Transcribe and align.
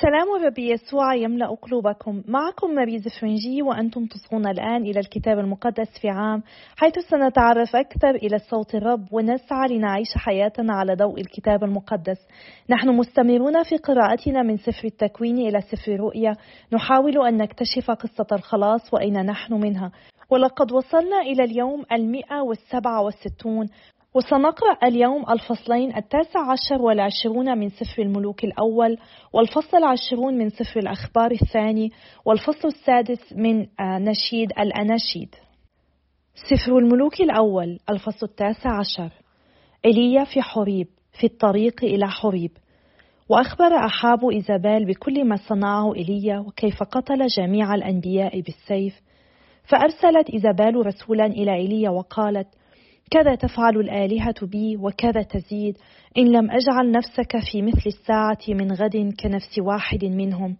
سلام 0.00 0.36
الرب 0.36 0.58
يسوع 0.58 1.14
يملأ 1.14 1.46
قلوبكم. 1.62 2.22
معكم 2.28 2.70
ماريز 2.70 3.08
فرنجي 3.20 3.62
وأنتم 3.62 4.06
تصغون 4.06 4.46
الآن 4.46 4.82
إلى 4.82 5.00
الكتاب 5.00 5.38
المقدس 5.38 5.88
في 6.00 6.08
عام 6.08 6.42
حيث 6.76 6.98
سنتعرف 6.98 7.76
أكثر 7.76 8.10
إلى 8.10 8.38
صوت 8.38 8.74
الرب 8.74 9.12
ونسعى 9.12 9.68
لنعيش 9.68 10.08
حياتنا 10.16 10.72
على 10.72 10.94
ضوء 10.94 11.20
الكتاب 11.20 11.64
المقدس. 11.64 12.18
نحن 12.70 12.88
مستمرون 12.88 13.62
في 13.62 13.76
قراءتنا 13.76 14.42
من 14.42 14.56
سفر 14.56 14.84
التكوين 14.84 15.38
إلى 15.38 15.60
سفر 15.60 15.92
الرؤيا. 15.92 16.32
نحاول 16.72 17.26
أن 17.26 17.36
نكتشف 17.36 17.90
قصة 17.90 18.26
الخلاص 18.32 18.94
وأين 18.94 19.26
نحن 19.26 19.54
منها. 19.54 19.92
ولقد 20.30 20.72
وصلنا 20.72 21.20
إلى 21.20 21.44
اليوم 21.44 21.84
المئة 21.92 22.40
والسبعة 22.40 23.02
والستون 23.02 23.66
وسنقرأ 24.14 24.76
اليوم 24.82 25.30
الفصلين 25.30 25.96
التاسع 25.96 26.40
عشر 26.52 26.82
والعشرون 26.82 27.58
من 27.58 27.68
سفر 27.68 28.02
الملوك 28.02 28.44
الأول 28.44 28.98
والفصل 29.32 29.76
العشرون 29.76 30.34
من 30.34 30.48
سفر 30.50 30.80
الأخبار 30.80 31.30
الثاني 31.30 31.92
والفصل 32.24 32.68
السادس 32.68 33.32
من 33.32 33.60
آه، 33.60 33.98
نشيد 33.98 34.52
الأناشيد. 34.58 35.34
سفر 36.34 36.78
الملوك 36.78 37.20
الأول 37.20 37.78
الفصل 37.90 38.26
التاسع 38.26 38.78
عشر. 38.78 39.12
إيليا 39.84 40.24
في 40.24 40.42
حريب 40.42 40.86
في 41.20 41.26
الطريق 41.26 41.84
إلى 41.84 42.08
حريب. 42.08 42.50
وأخبر 43.28 43.76
أحاب 43.86 44.30
إيزابيل 44.30 44.84
بكل 44.84 45.24
ما 45.24 45.36
صنعه 45.48 45.94
إيليا 45.94 46.38
وكيف 46.38 46.82
قتل 46.82 47.26
جميع 47.26 47.74
الأنبياء 47.74 48.40
بالسيف. 48.40 49.00
فأرسلت 49.64 50.30
إيزابيل 50.30 50.86
رسولا 50.86 51.26
إلى 51.26 51.54
إيليا 51.54 51.90
وقالت 51.90 52.48
كذا 53.10 53.34
تفعل 53.34 53.76
الآلهة 53.76 54.34
بي 54.42 54.76
وكذا 54.76 55.22
تزيد. 55.22 55.78
إن 56.18 56.32
لم 56.32 56.50
أجعل 56.50 56.90
نفسك 56.90 57.36
في 57.52 57.62
مثل 57.62 57.82
الساعة 57.86 58.38
من 58.48 58.72
غد 58.72 59.14
كنفس 59.22 59.58
واحد 59.58 60.04
منهم. 60.04 60.56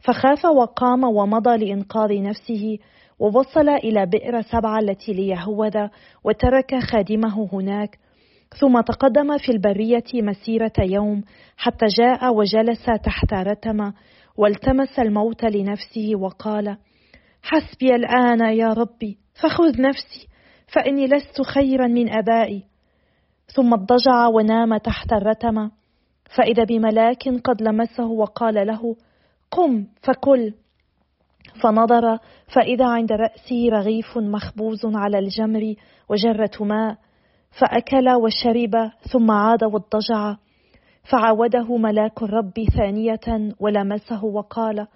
فخاف 0.00 0.44
وقام 0.44 1.04
ومضى 1.04 1.56
لإنقاذ 1.56 2.22
نفسه 2.22 2.78
ووصل 3.18 3.68
إلى 3.68 4.06
بئر 4.06 4.42
سبعة 4.42 4.78
التي 4.78 5.12
ليهوذا 5.12 5.90
وترك 6.24 6.74
خادمه 6.78 7.48
هناك. 7.52 7.98
ثم 8.60 8.80
تقدم 8.80 9.38
في 9.38 9.52
البرية 9.52 10.04
مسيرة 10.14 10.72
يوم 10.78 11.22
حتى 11.56 11.86
جاء 11.98 12.34
وجلس 12.34 12.84
تحت 12.84 13.34
رتمة 13.34 13.94
والتمس 14.36 14.98
الموت 14.98 15.44
لنفسه 15.44 16.12
وقال 16.16 16.76
حسبي 17.42 17.94
الآن 17.94 18.40
يا 18.40 18.72
ربي 18.72 19.18
فخذ 19.42 19.82
نفسي. 19.82 20.33
فإني 20.66 21.06
لست 21.06 21.42
خيرا 21.42 21.86
من 21.86 22.08
آبائي. 22.08 22.64
ثم 23.46 23.74
اضطجع 23.74 24.26
ونام 24.26 24.76
تحت 24.76 25.12
الرتمة. 25.12 25.70
فإذا 26.36 26.64
بملاك 26.64 27.28
قد 27.44 27.62
لمسه 27.62 28.06
وقال 28.06 28.66
له 28.66 28.96
قم 29.50 29.86
فكل. 30.02 30.52
فنظر 31.62 32.18
فإذا 32.54 32.86
عند 32.86 33.12
رأسه 33.12 33.68
رغيف 33.72 34.18
مخبوز 34.18 34.86
على 34.86 35.18
الجمر 35.18 35.74
وجرة 36.08 36.64
ماء 36.64 36.96
فأكل 37.60 38.08
وشرب 38.10 38.90
ثم 39.12 39.30
عاد 39.30 39.64
واضطجع. 39.64 40.36
فعاوده 41.10 41.76
ملاك 41.76 42.22
الرب 42.22 42.64
ثانية 42.76 43.54
ولمسه 43.60 44.24
وقال 44.24 44.86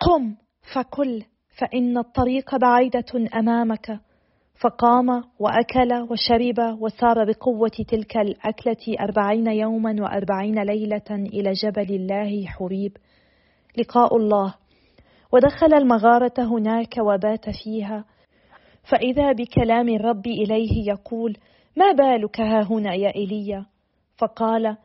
قم 0.00 0.34
فكل 0.74 1.22
فإن 1.58 1.98
الطريق 1.98 2.56
بعيدة 2.56 3.28
أمامك. 3.34 4.00
فقام 4.62 5.24
وأكل 5.38 5.92
وشرب 6.10 6.80
وسار 6.80 7.24
بقوة 7.24 7.70
تلك 7.88 8.16
الأكلة 8.16 8.96
أربعين 9.00 9.46
يوما 9.46 9.96
وأربعين 10.00 10.62
ليلة 10.62 11.10
إلى 11.10 11.52
جبل 11.52 11.94
الله 11.94 12.46
حريب. 12.46 12.96
لقاء 13.78 14.16
الله. 14.16 14.54
ودخل 15.32 15.74
المغارة 15.74 16.34
هناك 16.38 16.94
وبات 16.98 17.44
فيها. 17.64 18.04
فإذا 18.90 19.32
بكلام 19.32 19.88
الرب 19.88 20.26
إليه 20.26 20.88
يقول 20.88 21.36
ما 21.76 21.92
بالك 21.92 22.40
ها 22.40 22.62
هنا 22.62 22.94
يا 22.94 23.14
إيليا؟ 23.14 23.66
فقال 24.18 24.76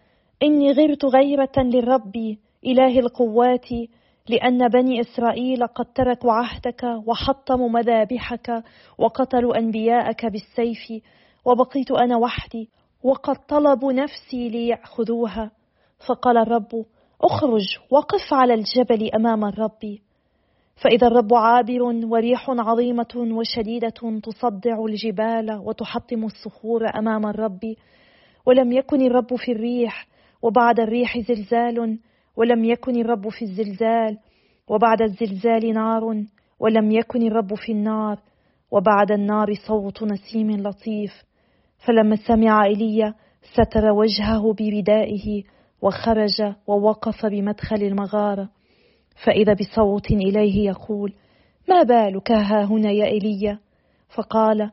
إني 0.44 0.72
غرت 0.72 1.06
غيرة 1.06 1.58
للرب 1.58 2.38
إله 2.66 3.00
القوات 3.00 3.70
لأن 4.30 4.68
بني 4.68 5.02
إسرائيل 5.02 5.68
قد 5.68 5.86
تركوا 5.86 6.32
عهدك 6.34 6.84
وحطموا 7.06 7.70
مذابحك 7.70 8.64
وقتلوا 8.98 9.58
أنبياءك 9.58 10.26
بالسيف 10.26 11.04
وبقيت 11.46 11.92
أنا 11.92 12.18
وحدي 12.18 12.70
وقد 13.04 13.36
طلبوا 13.48 13.94
نفسي 13.94 14.50
ليأخذوها. 14.50 15.52
فقال 16.08 16.38
الرب 16.38 16.86
أخرج 17.22 17.78
وقف 17.92 18.34
على 18.34 18.54
الجبل 18.54 19.10
أمام 19.16 19.46
الرب. 19.46 19.98
فإذا 20.84 21.08
الرب 21.08 21.34
عابر 21.34 21.82
وريح 21.84 22.50
عظيمة 22.50 23.16
وشديدة 23.16 24.20
تصدع 24.24 24.86
الجبال 24.86 25.62
وتحطم 25.66 26.26
الصخور 26.26 26.88
أمام 26.96 27.26
الرب 27.26 27.60
ولم 28.46 28.72
يكن 28.72 29.02
الرب 29.02 29.36
في 29.36 29.52
الريح 29.52 30.08
وبعد 30.42 30.80
الريح 30.80 31.18
زلزال 31.18 32.00
ولم 32.38 32.66
يكن 32.66 33.02
الرب 33.02 33.30
في 33.30 33.42
الزلزال 33.42 34.18
وبعد 34.68 35.02
الزلزال 35.02 35.74
نار 35.74 36.24
ولم 36.60 36.92
يكن 36.92 37.28
الرب 37.28 37.56
في 37.56 37.72
النار 37.72 38.20
وبعد 38.72 39.12
النار 39.12 39.54
صوت 39.68 40.04
نسيم 40.04 40.52
لطيف. 40.52 41.12
فلما 41.86 42.16
سمع 42.16 42.66
ايليا 42.66 43.14
ستر 43.54 43.92
وجهه 43.92 44.54
بردائه 44.54 45.44
وخرج 45.82 46.54
ووقف 46.68 47.26
بمدخل 47.26 47.84
المغارة. 47.84 48.50
فإذا 49.26 49.54
بصوت 49.54 50.12
إليه 50.12 50.70
يقول 50.70 51.14
ما 51.70 51.84
بالك 51.84 52.32
ها 52.32 52.64
هنا 52.64 52.92
يا 52.92 53.06
ايليا 53.06 53.60
فقال 54.16 54.72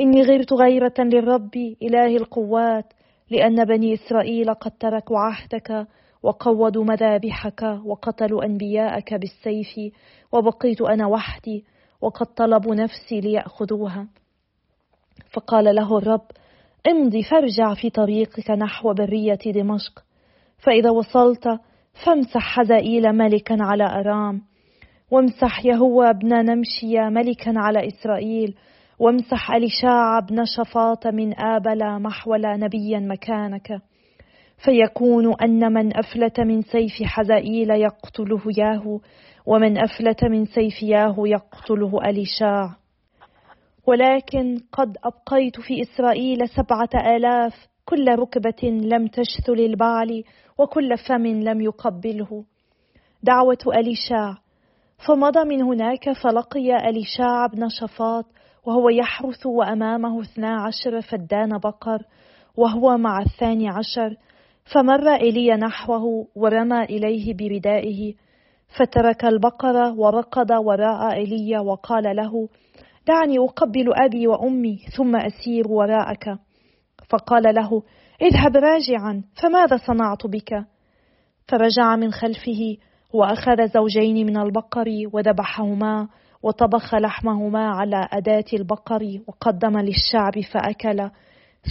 إني 0.00 0.22
غرت 0.22 0.52
غيرة 0.52 0.94
للرب 0.98 1.56
إله 1.82 2.16
القوات 2.16 2.92
لأن 3.30 3.64
بني 3.64 3.94
إسرائيل 3.94 4.54
قد 4.54 4.70
تركوا 4.70 5.18
عهدك 5.18 5.86
وقوضوا 6.24 6.84
مذابحك 6.84 7.62
وقتلوا 7.84 8.44
أنبياءك 8.44 9.14
بالسيف 9.14 9.94
وبقيت 10.32 10.80
أنا 10.80 11.06
وحدي 11.06 11.64
وقد 12.00 12.26
طلبوا 12.26 12.74
نفسي 12.74 13.20
ليأخذوها. 13.20 14.06
فقال 15.32 15.74
له 15.74 15.98
الرب 15.98 16.26
امضي 16.88 17.22
فارجع 17.22 17.74
في 17.74 17.90
طريقك 17.90 18.50
نحو 18.50 18.94
برية 18.94 19.38
دمشق. 19.46 20.04
فإذا 20.58 20.90
وصلت 20.90 21.60
فامسح 22.06 22.58
حزائيل 22.58 23.12
ملكا 23.12 23.56
على 23.60 23.84
أرام 23.84 24.42
وامسح 25.10 25.64
يهوى 25.64 26.10
ابن 26.10 26.28
نمشي 26.28 26.98
ملكا 26.98 27.52
على 27.56 27.88
إسرائيل 27.88 28.54
وامسح 28.98 29.50
أليشاع 29.50 30.20
بن 30.20 30.44
شفاط 30.44 31.06
من 31.06 31.40
آبل 31.40 32.02
محول 32.02 32.42
نبيا 32.42 32.98
مكانك. 32.98 33.82
فيكون 34.64 35.34
أن 35.42 35.72
من 35.72 35.96
أفلت 35.96 36.40
من 36.40 36.62
سيف 36.62 37.02
حزائيل 37.02 37.70
يقتله 37.70 38.40
ياهو 38.58 39.00
ومن 39.46 39.78
أفلت 39.78 40.24
من 40.24 40.44
سيف 40.44 40.82
ياهو 40.82 41.26
يقتله 41.26 42.10
أليشاع 42.10 42.76
ولكن 43.86 44.58
قد 44.72 44.96
أبقيت 45.04 45.60
في 45.60 45.82
إسرائيل 45.82 46.48
سبعة 46.48 47.16
آلاف 47.16 47.54
كل 47.84 48.08
ركبة 48.08 48.68
لم 48.68 49.06
تشث 49.06 49.48
للبعل 49.48 50.24
وكل 50.58 50.96
فم 51.08 51.26
لم 51.26 51.60
يقبله. 51.60 52.44
دعوة 53.22 53.58
أليشاع 53.66 54.36
فمضى 55.08 55.44
من 55.44 55.62
هناك 55.62 56.12
فلقي 56.12 56.88
أليشاع 56.88 57.46
بن 57.46 57.68
شفاط 57.68 58.24
وهو 58.66 58.88
يحرث 58.88 59.46
وأمامه 59.46 60.20
اثنا 60.20 60.62
عشر 60.62 61.00
فدان 61.00 61.58
بقر 61.58 62.02
وهو 62.56 62.96
مع 62.96 63.20
الثاني 63.20 63.68
عشر. 63.68 64.16
فمر 64.64 65.14
إيليا 65.14 65.56
نحوه 65.56 66.26
ورمى 66.34 66.84
إليه 66.84 67.34
بردائه 67.34 68.14
فترك 68.78 69.24
البقرة 69.24 69.98
ورقد 69.98 70.52
وراء 70.52 71.12
إيليا 71.12 71.60
وقال 71.60 72.16
له 72.16 72.48
دعني 73.06 73.38
أقبل 73.38 73.92
أبي 73.94 74.26
وأمي 74.26 74.78
ثم 74.96 75.16
أسير 75.16 75.68
وراءك. 75.68 76.38
فقال 77.10 77.54
له 77.54 77.82
اذهب 78.22 78.56
راجعا 78.56 79.22
فماذا 79.42 79.76
صنعت 79.76 80.26
بك؟ 80.26 80.64
فرجع 81.48 81.96
من 81.96 82.12
خلفه 82.12 82.76
وأخذ 83.12 83.68
زوجين 83.68 84.26
من 84.26 84.36
البقر 84.36 84.86
وذبحهما 85.12 86.08
وطبخ 86.42 86.94
لحمهما 86.94 87.66
على 87.68 88.08
أداة 88.12 88.44
البقر 88.52 89.20
وقدم 89.26 89.78
للشعب 89.78 90.40
فأكل. 90.52 91.10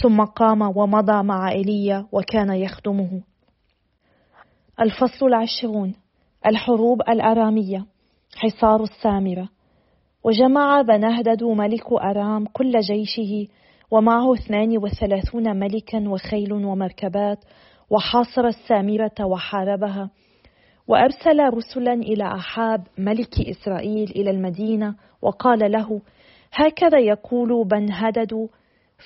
ثم 0.02 0.24
قام 0.24 0.62
ومضى 0.76 1.22
مع 1.22 1.50
إيليا 1.50 2.06
وكان 2.12 2.50
يخدمه. 2.50 3.22
الفصل 4.80 5.26
العشرون. 5.26 5.94
الحروب 6.46 7.02
الأرامية. 7.08 7.86
حصار 8.36 8.82
السامرة. 8.82 9.48
وجمع 10.24 10.82
بنهدد 10.82 11.44
ملك 11.44 11.92
أرام 11.92 12.46
كل 12.46 12.80
جيشه 12.80 13.46
ومعه 13.90 14.34
اثنان 14.34 14.78
وثلاثون 14.78 15.56
ملكا 15.56 16.08
وخيل 16.08 16.52
ومركبات 16.52 17.38
وحاصر 17.90 18.46
السامرة 18.46 19.24
وحاربها. 19.24 20.10
وأرسل 20.88 21.40
رسلا 21.40 21.92
إلى 21.92 22.24
أحاب 22.24 22.86
ملك 22.98 23.40
إسرائيل 23.40 24.10
إلى 24.10 24.30
المدينة 24.30 24.94
وقال 25.22 25.72
له 25.72 26.00
هكذا 26.52 26.98
يقول 26.98 27.68
بن 27.68 27.92
هدد 27.92 28.48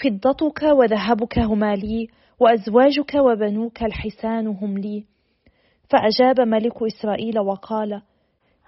فضتك 0.03 0.63
وذهبك 0.63 1.39
هما 1.39 1.77
لي 1.77 2.09
وأزواجك 2.41 3.15
وبنوك 3.15 3.83
الحسان 3.83 4.47
هم 4.47 4.79
لي. 4.79 5.05
فأجاب 5.91 6.41
ملك 6.41 6.83
إسرائيل 6.83 7.39
وقال 7.39 8.03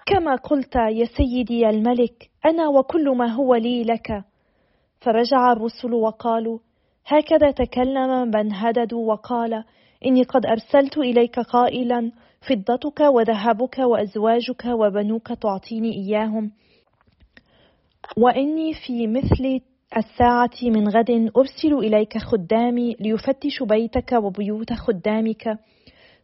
كما 0.05 0.35
قلت 0.35 0.75
يا 0.75 1.05
سيدي 1.05 1.69
الملك 1.69 2.29
أنا 2.45 2.67
وكل 2.67 3.09
ما 3.17 3.27
هو 3.27 3.55
لي 3.55 3.83
لك. 3.83 4.23
فرجع 5.01 5.51
الرسل 5.51 5.93
وقالوا 5.93 6.59
هكذا 7.05 7.51
تكلم 7.51 8.31
بن 8.31 8.53
هدد 8.53 8.93
وقال 8.93 9.63
إني 10.05 10.23
قد 10.23 10.45
أرسلت 10.45 10.97
إليك 10.97 11.39
قائلا 11.39 12.11
فضتك 12.49 12.99
وذهبك 12.99 13.77
وأزواجك 13.79 14.65
وبنوك 14.65 15.27
تعطيني 15.27 15.93
إياهم. 15.93 16.51
وإني 18.17 18.73
في 18.73 19.07
مثل 19.07 19.61
الساعة 19.97 20.49
من 20.63 20.87
غد 20.87 21.31
أرسل 21.37 21.73
إليك 21.73 22.17
خدامي 22.17 22.95
ليفتشوا 22.99 23.67
بيتك 23.67 24.11
وبيوت 24.11 24.73
خدامك 24.73 25.57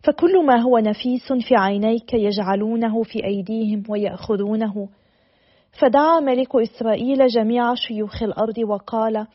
فكل 0.04 0.46
ما 0.46 0.62
هو 0.62 0.78
نفيس 0.78 1.34
في 1.48 1.56
عينيك 1.56 2.14
يجعلونه 2.14 3.04
في 3.04 3.26
أيديهم 3.26 3.84
ويأخذونه. 3.90 4.90
فدعا 5.80 6.20
ملك 6.20 6.56
إسرائيل 6.56 7.28
جميع 7.28 7.74
شيوخ 7.76 8.24
الأرض 8.24 8.58
وقال 8.58 9.28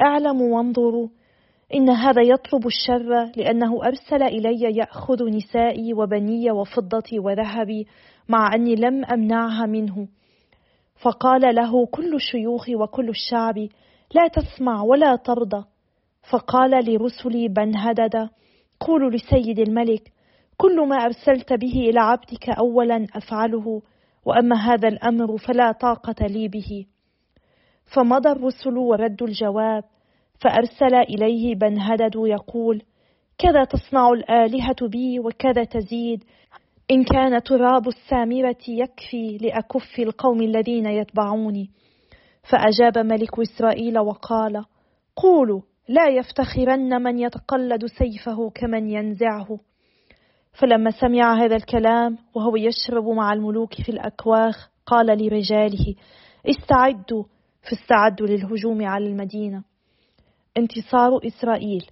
اعلموا 0.00 0.56
وانظروا 0.56 1.08
إن 1.74 1.90
هذا 1.90 2.22
يطلب 2.22 2.66
الشر 2.66 3.30
لأنه 3.36 3.84
أرسل 3.84 4.22
إلي 4.22 4.76
يأخذ 4.76 5.24
نسائي 5.24 5.94
وبني 5.94 6.50
وفضتي 6.50 7.18
وذهبي 7.18 7.86
مع 8.28 8.54
أني 8.54 8.74
لم 8.74 9.04
أمنعها 9.04 9.66
منه. 9.66 10.08
فقال 11.02 11.54
له 11.54 11.86
كل 11.86 12.14
الشيوخ 12.14 12.68
وكل 12.68 13.08
الشعب 13.08 13.58
لا 14.14 14.28
تسمع 14.28 14.82
ولا 14.82 15.16
ترضى. 15.16 15.64
فقال 16.30 16.70
لرسل 16.70 17.48
بن 17.48 17.76
هدد 17.76 18.28
قولوا 18.80 19.10
لسيد 19.10 19.58
الملك 19.58 20.12
كل 20.56 20.88
ما 20.88 20.96
أرسلت 20.96 21.52
به 21.52 21.90
إلى 21.90 22.00
عبدك 22.00 22.48
أولا 22.48 23.06
أفعله 23.14 23.82
وأما 24.24 24.56
هذا 24.56 24.88
الأمر 24.88 25.38
فلا 25.38 25.72
طاقة 25.72 26.26
لي 26.26 26.48
به. 26.48 26.86
فمضى 27.94 28.28
الرسل 28.28 28.76
وردوا 28.78 29.26
الجواب 29.26 29.84
فأرسل 30.40 30.94
إليه 30.94 31.54
بن 31.54 31.80
هدد 31.80 32.16
يقول 32.16 32.82
كذا 33.38 33.64
تصنع 33.64 34.10
الآلهة 34.10 34.88
بي 34.88 35.20
وكذا 35.20 35.64
تزيد 35.64 36.24
إن 36.90 37.04
كان 37.04 37.42
تراب 37.42 37.88
السامرة 37.88 38.56
يكفي 38.68 39.38
لأكف 39.38 39.98
القوم 39.98 40.42
الذين 40.42 40.86
يتبعوني. 40.86 41.70
فأجاب 42.50 42.98
ملك 42.98 43.38
إسرائيل 43.40 43.98
وقال 43.98 44.64
قولوا 45.16 45.60
لا 45.88 46.08
يفتخرن 46.08 47.02
من 47.02 47.18
يتقلد 47.18 47.86
سيفه 47.86 48.50
كمن 48.50 48.90
ينزعه. 48.90 49.58
فلما 50.52 50.90
سمع 50.90 51.44
هذا 51.44 51.56
الكلام 51.56 52.18
وهو 52.34 52.56
يشرب 52.56 53.08
مع 53.08 53.32
الملوك 53.32 53.74
في 53.74 53.88
الأكواخ 53.88 54.70
قال 54.86 55.06
لرجاله 55.06 55.94
استعدوا 56.46 57.24
فاستعدوا 57.62 58.26
للهجوم 58.26 58.86
على 58.86 59.06
المدينة. 59.06 59.62
انتصار 60.56 61.20
إسرائيل. 61.26 61.86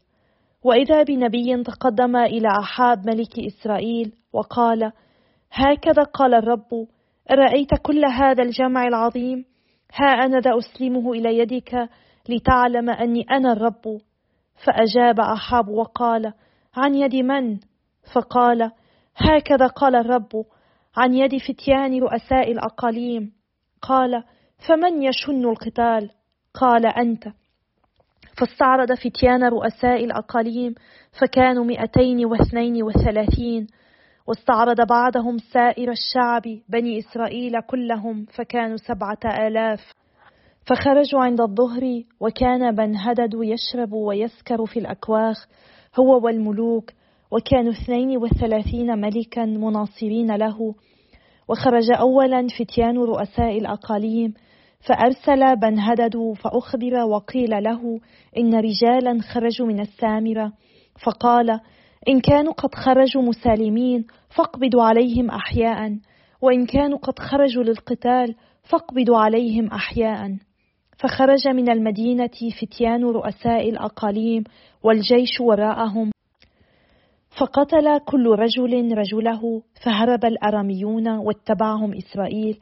وإذا 0.65 1.03
بنبي 1.03 1.63
تقدم 1.63 2.17
إلى 2.17 2.49
أحاب 2.59 3.07
ملك 3.07 3.39
إسرائيل 3.39 4.13
وقال 4.33 4.93
هكذا 5.53 6.03
قال 6.03 6.35
الرب 6.35 6.87
أرأيت 7.31 7.71
كل 7.83 8.05
هذا 8.05 8.43
الجمع 8.43 8.87
العظيم 8.87 9.45
ها 9.95 10.07
أنا 10.07 10.41
ذا 10.41 10.51
أسلمه 10.59 11.13
إلى 11.13 11.39
يدك 11.39 11.89
لتعلم 12.29 12.91
أني 12.91 13.27
أنا 13.31 13.53
الرب. 13.53 14.01
فأجاب 14.67 15.21
أحاب 15.21 15.69
وقال 15.69 16.33
عن 16.77 16.95
يد 16.95 17.15
من؟ 17.15 17.59
فقال 18.15 18.71
هكذا 19.17 19.67
قال 19.67 19.97
الرب 19.97 20.45
عن 20.97 21.15
يد 21.15 21.39
فتيان 21.39 22.01
رؤساء 22.03 22.53
الأقاليم. 22.53 23.33
قال 23.83 24.25
فمن 24.69 25.03
يشن 25.03 25.45
القتال؟ 25.49 26.11
قال 26.55 26.87
أنت. 26.87 27.25
فاستعرض 28.39 28.93
فتيان 28.93 29.45
رؤساء 29.45 30.05
الأقاليم 30.05 30.75
فكانوا 31.21 31.65
مئتين 31.65 32.27
واثنين 32.27 32.83
وثلاثين 32.83 33.67
واستعرض 34.27 34.87
بعضهم 34.89 35.39
سائر 35.39 35.91
الشعب 35.91 36.43
بني 36.69 36.99
إسرائيل 36.99 37.61
كلهم 37.61 38.25
فكانوا 38.25 38.77
سبعة 38.77 39.47
آلاف. 39.47 39.81
فخرجوا 40.67 41.21
عند 41.21 41.41
الظهر 41.41 42.03
وكان 42.21 42.75
بن 42.75 42.97
هدد 42.97 43.35
يشرب 43.35 43.93
ويسكر 43.93 44.67
في 44.67 44.79
الأكواخ 44.79 45.47
هو 46.01 46.25
والملوك 46.25 46.91
وكانوا 47.31 47.73
اثنين 47.73 48.19
وثلاثين 48.19 48.99
ملكا 48.99 49.45
مناصرين 49.45 50.37
له. 50.37 50.75
وخرج 51.49 51.93
أولا 52.01 52.47
فتيان 52.59 52.99
رؤساء 52.99 53.59
الأقاليم 53.59 54.35
فأرسل 54.87 55.57
بن 55.57 55.79
هدد 55.79 56.35
فأخبر 56.37 56.95
وقيل 56.95 57.63
له 57.63 58.01
إن 58.39 58.55
رجالا 58.55 59.21
خرجوا 59.21 59.67
من 59.67 59.81
السامرة 59.81 60.53
فقال 61.05 61.61
إن 62.09 62.21
كانوا 62.21 62.53
قد 62.53 62.75
خرجوا 62.75 63.23
مسالمين 63.23 64.07
فاقبضوا 64.37 64.83
عليهم 64.83 65.31
أحياء. 65.31 65.99
وإن 66.43 66.67
كانوا 66.67 66.99
قد 66.99 67.19
خرجوا 67.19 67.63
للقتال 67.63 68.35
فاقبضوا 68.63 69.19
عليهم 69.19 69.67
أحياء. 69.67 70.37
فخرج 70.99 71.49
من 71.49 71.71
المدينة 71.71 72.31
فتيان 72.61 73.05
رؤساء 73.05 73.69
الأقاليم 73.69 74.45
والجيش 74.83 75.41
وراءهم. 75.41 76.11
فقتل 77.39 77.99
كل 77.99 78.27
رجل 78.27 78.99
رجله 78.99 79.63
فهرب 79.85 80.25
الأراميون 80.25 81.09
واتبعهم 81.09 81.95
إسرائيل. 81.95 82.61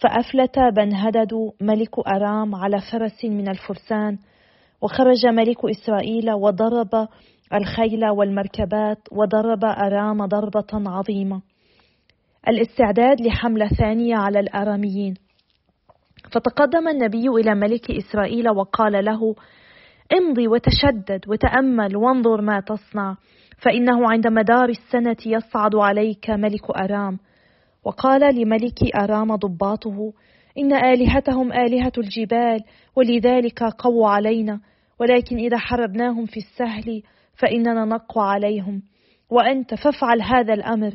فأفلت 0.00 0.58
بنهدد 0.58 1.52
ملك 1.60 1.98
أرام 2.08 2.54
على 2.54 2.80
فرس 2.92 3.24
من 3.24 3.48
الفرسان 3.48 4.18
وخرج 4.82 5.26
ملك 5.26 5.64
إسرائيل 5.64 6.32
وضرب 6.32 7.08
الخيل 7.54 8.06
والمركبات 8.06 8.98
وضرب 9.12 9.64
أرام 9.64 10.26
ضربة 10.26 10.90
عظيمة. 10.90 11.42
الاستعداد 12.48 13.20
لحملة 13.20 13.68
ثانية 13.68 14.16
على 14.16 14.40
الآراميين. 14.40 15.14
فتقدم 16.32 16.88
النبي 16.88 17.28
إلى 17.28 17.54
ملك 17.54 17.90
إسرائيل 17.90 18.48
وقال 18.48 19.04
له 19.04 19.34
امضي 20.12 20.48
وتشدد 20.48 21.28
وتأمل 21.28 21.96
وانظر 21.96 22.40
ما 22.40 22.60
تصنع 22.60 23.16
فإنه 23.58 24.10
عند 24.10 24.26
مدار 24.26 24.68
السنة 24.68 25.16
يصعد 25.26 25.76
عليك 25.76 26.30
ملك 26.30 26.70
أرام. 26.70 27.18
وقال 27.86 28.34
لملك 28.34 28.96
أرام 28.96 29.36
ضباطه 29.36 30.12
إن 30.58 30.72
آلهتهم 30.72 31.52
آلهة 31.52 31.92
الجبال 31.98 32.60
ولذلك 32.96 33.62
قووا 33.62 34.08
علينا 34.08 34.60
ولكن 35.00 35.36
إذا 35.36 35.58
حربناهم 35.58 36.26
في 36.26 36.36
السهل 36.36 37.02
فإننا 37.34 37.84
نقوى 37.84 38.24
عليهم. 38.24 38.82
وأنت 39.30 39.74
فافعل 39.74 40.22
هذا 40.22 40.54
الأمر 40.54 40.92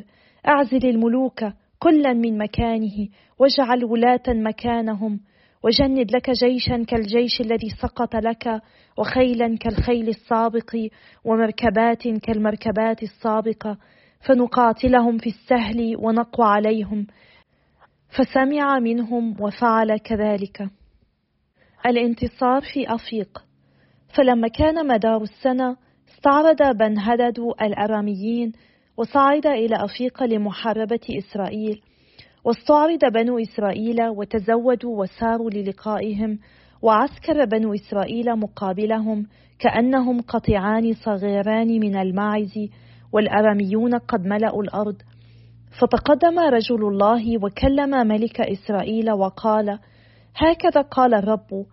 أعزل 0.48 0.86
الملوك 0.88 1.44
كلا 1.78 2.12
من 2.12 2.38
مكانه 2.38 3.08
واجعل 3.38 3.84
ولاة 3.84 4.28
مكانهم 4.28 5.20
وجند 5.64 6.14
لك 6.14 6.30
جيشا 6.30 6.84
كالجيش 6.88 7.40
الذي 7.40 7.68
سقط 7.82 8.16
لك 8.16 8.62
وخيلا 8.98 9.56
كالخيل 9.56 10.08
السابق 10.08 10.76
ومركبات 11.24 12.08
كالمركبات 12.08 13.02
السابقة. 13.02 13.78
فنقاتلهم 14.26 15.18
في 15.18 15.26
السهل 15.26 15.96
ونقوى 15.98 16.46
عليهم. 16.46 17.06
فسمع 18.08 18.78
منهم 18.78 19.36
وفعل 19.40 19.96
كذلك. 19.96 20.68
الانتصار 21.86 22.62
في 22.74 22.94
أفيق 22.94 23.44
فلما 24.16 24.48
كان 24.48 24.86
مدار 24.86 25.22
السنة 25.22 25.76
استعرض 26.14 26.76
بن 26.76 26.98
هدد 26.98 27.38
الأراميين 27.62 28.52
وصعد 28.96 29.46
إلى 29.46 29.76
أفيق 29.84 30.22
لمحاربة 30.22 31.00
إسرائيل. 31.18 31.82
واستعرض 32.44 33.04
بنو 33.14 33.38
إسرائيل 33.38 34.08
وتزودوا 34.08 35.00
وساروا 35.00 35.50
للقائهم 35.50 36.38
وعسكر 36.82 37.44
بنو 37.44 37.74
إسرائيل 37.74 38.36
مقابلهم 38.36 39.26
كأنهم 39.58 40.20
قطعان 40.20 40.92
صغيران 40.92 41.80
من 41.80 41.96
الماعز 41.96 42.68
والأراميون 43.12 43.94
قد 43.94 44.26
ملأوا 44.26 44.62
الأرض. 44.62 44.96
فتقدم 45.80 46.38
رجل 46.38 46.84
الله 46.88 47.44
وكلم 47.44 47.90
ملك 47.90 48.40
إسرائيل 48.40 49.12
وقال 49.12 49.78
هكذا 50.36 50.80
قال 50.80 51.14
الرب 51.14 51.66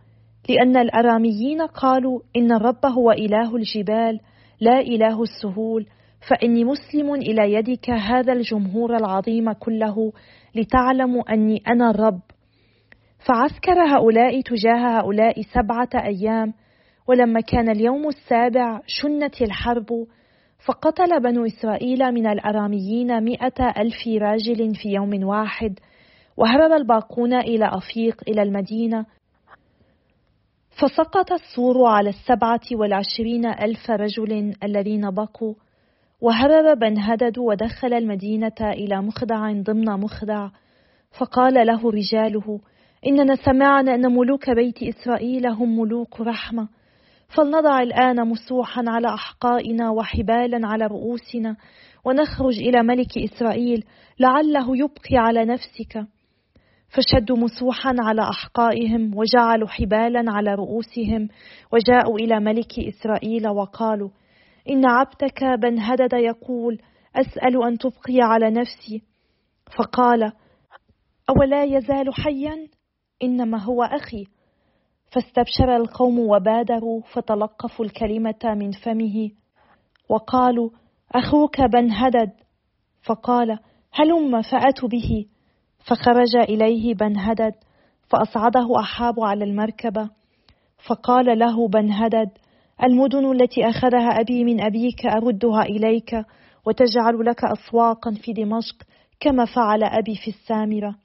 لأن 0.49 0.77
الأراميين 0.77 1.61
قالوا 1.61 2.19
إن 2.35 2.51
الرب 2.51 2.85
هو 2.85 3.11
إله 3.11 3.55
الجبال 3.55 4.19
لا 4.61 4.79
إله 4.79 5.23
السهول 5.23 5.85
فإني 6.29 6.63
مسلم 6.63 7.13
إلى 7.13 7.53
يدك 7.53 7.89
هذا 7.89 8.33
الجمهور 8.33 8.95
العظيم 8.95 9.51
كله 9.51 10.11
لتعلموا 10.55 11.33
أني 11.33 11.63
أنا 11.67 11.89
الرب. 11.89 12.21
فعسكر 13.27 13.83
هؤلاء 13.83 14.41
تجاه 14.41 14.99
هؤلاء 14.99 15.41
سبعة 15.41 15.89
أيام 15.95 16.53
ولما 17.07 17.41
كان 17.41 17.69
اليوم 17.69 18.07
السابع 18.07 18.81
شنت 18.87 19.41
الحرب 19.41 19.87
فقتل 20.65 21.19
بنو 21.19 21.45
إسرائيل 21.45 22.11
من 22.11 22.27
الأراميين 22.27 23.23
مئة 23.23 23.69
ألف 23.77 24.07
راجل 24.07 24.75
في 24.75 24.89
يوم 24.89 25.23
واحد 25.23 25.79
وهرب 26.37 26.71
الباقون 26.71 27.33
إلى 27.33 27.65
أفيق 27.73 28.21
إلى 28.27 28.41
المدينة. 28.41 29.05
فسقط 30.81 31.31
السور 31.31 31.85
على 31.85 32.09
السبعة 32.09 32.61
والعشرين 32.71 33.45
ألف 33.45 33.91
رجل 33.91 34.53
الذين 34.63 35.11
بقوا 35.11 35.53
وهرب 36.21 36.79
بن 36.79 36.99
هدد 36.99 37.37
ودخل 37.37 37.93
المدينة 37.93 38.61
إلى 38.61 39.01
مخدع 39.01 39.51
ضمن 39.51 39.85
مخدع. 39.85 40.49
فقال 41.19 41.67
له 41.67 41.91
رجاله 41.91 42.59
إننا 43.07 43.35
سمعنا 43.35 43.95
أن 43.95 44.15
ملوك 44.15 44.49
بيت 44.49 44.83
إسرائيل 44.83 45.47
هم 45.47 45.79
ملوك 45.79 46.21
رحمة 46.21 46.67
فلنضع 47.35 47.79
الآن 47.79 48.27
مسوحا 48.27 48.83
على 48.87 49.07
أحقائنا 49.07 49.89
وحبالا 49.89 50.67
على 50.67 50.87
رؤوسنا 50.87 51.55
ونخرج 52.05 52.59
إلى 52.59 52.83
ملك 52.83 53.17
إسرائيل 53.17 53.83
لعله 54.19 54.77
يبقي 54.77 55.17
على 55.17 55.45
نفسك. 55.45 56.05
فشدوا 56.89 57.37
مسوحا 57.37 57.95
على 57.99 58.21
أحقائهم 58.21 59.17
وجعلوا 59.17 59.67
حبالا 59.67 60.23
على 60.27 60.55
رؤوسهم 60.55 61.27
وجاءوا 61.73 62.19
إلى 62.19 62.39
ملك 62.39 62.79
إسرائيل 62.79 63.47
وقالوا 63.47 64.09
إن 64.69 64.85
عبدك 64.85 65.43
بن 65.43 65.79
هدد 65.79 66.13
يقول 66.13 66.81
أسأل 67.15 67.63
أن 67.63 67.77
تبقي 67.77 68.17
على 68.21 68.49
نفسي. 68.49 69.03
فقال 69.77 70.31
أولا 71.29 71.63
يزال 71.63 72.13
حيا؟ 72.13 72.67
إنما 73.23 73.63
هو 73.63 73.83
أخي. 73.83 74.25
فاستبشر 75.11 75.75
القوم 75.75 76.19
وبادروا 76.19 77.01
فتلقفوا 77.01 77.85
الكلمة 77.85 78.39
من 78.43 78.71
فمه. 78.71 79.31
وقالوا 80.09 80.69
أخوك 81.11 81.61
بن 81.61 81.91
هدد. 81.91 82.31
فقال 83.03 83.59
هلم 83.93 84.41
فأتوا 84.41 84.89
به؟ 84.89 85.25
فخرج 85.85 86.35
إليه 86.35 86.93
بن 86.93 87.17
هدد 87.17 87.53
فأصعده 88.09 88.79
أحاب 88.79 89.19
على 89.19 89.43
المركبة. 89.43 90.09
فقال 90.87 91.39
له 91.39 91.67
بن 91.67 91.91
هدد 91.91 92.29
المدن 92.83 93.31
التي 93.31 93.69
أخذها 93.69 94.19
أبي 94.19 94.43
من 94.43 94.61
أبيك 94.61 95.05
أردها 95.05 95.61
إليك 95.61 96.25
وتجعل 96.65 97.25
لك 97.25 97.43
أسواقا 97.43 98.11
في 98.11 98.33
دمشق 98.33 98.75
كما 99.19 99.45
فعل 99.45 99.83
أبي 99.83 100.15
في 100.15 100.27
السامرة. 100.27 100.95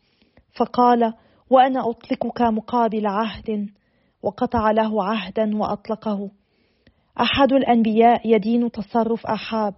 فقال 0.56 1.12
وأنا 1.50 1.90
أطلقك 1.90 2.42
مقابل 2.42 3.06
عهد. 3.06 3.68
وقطع 4.24 4.70
له 4.70 5.04
عهدا 5.04 5.56
وأطلقه. 5.56 6.30
أحد 7.20 7.52
الأنبياء 7.52 8.34
يدين 8.34 8.70
تصرف 8.70 9.26
أحاب. 9.26 9.74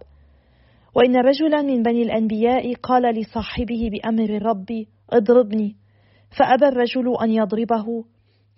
وإن 0.95 1.15
رجلا 1.15 1.61
من 1.61 1.83
بني 1.83 2.03
الأنبياء 2.03 2.73
قال 2.73 3.19
لصاحبه 3.19 3.89
بأمر 3.91 4.29
الرب 4.29 4.85
اضربني. 5.09 5.75
فأبى 6.39 6.65
الرجل 6.67 7.15
أن 7.21 7.31
يضربه. 7.31 8.03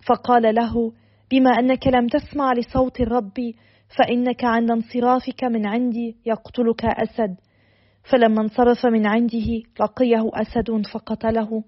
فقال 0.07 0.55
له 0.55 0.91
بما 1.31 1.49
أنك 1.49 1.87
لم 1.87 2.07
تسمع 2.07 2.53
لصوت 2.53 3.01
الرب 3.01 3.53
فإنك 3.97 4.43
عند 4.43 4.71
انصرافك 4.71 5.43
من 5.43 5.67
عندي 5.67 6.17
يقتلك 6.25 6.85
أسد. 6.85 7.35
فلما 8.11 8.41
انصرف 8.41 8.85
من 8.85 9.07
عنده 9.07 9.61
لقيه 9.79 10.29
أسد 10.33 10.81
فقتله. 10.93 11.63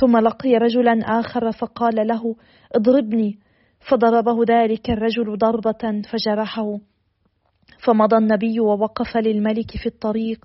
ثم 0.00 0.16
لقي 0.16 0.54
رجلا 0.54 0.92
آخر 0.92 1.52
فقال 1.52 2.06
له 2.06 2.36
اضربني. 2.76 3.38
فضربه 3.88 4.44
ذلك 4.48 4.90
الرجل 4.90 5.38
ضربة 5.38 6.02
فجرحه. 6.12 6.78
فمضى 7.86 8.16
النبي 8.16 8.60
ووقف 8.60 9.16
للملك 9.16 9.70
في 9.70 9.86
الطريق 9.86 10.44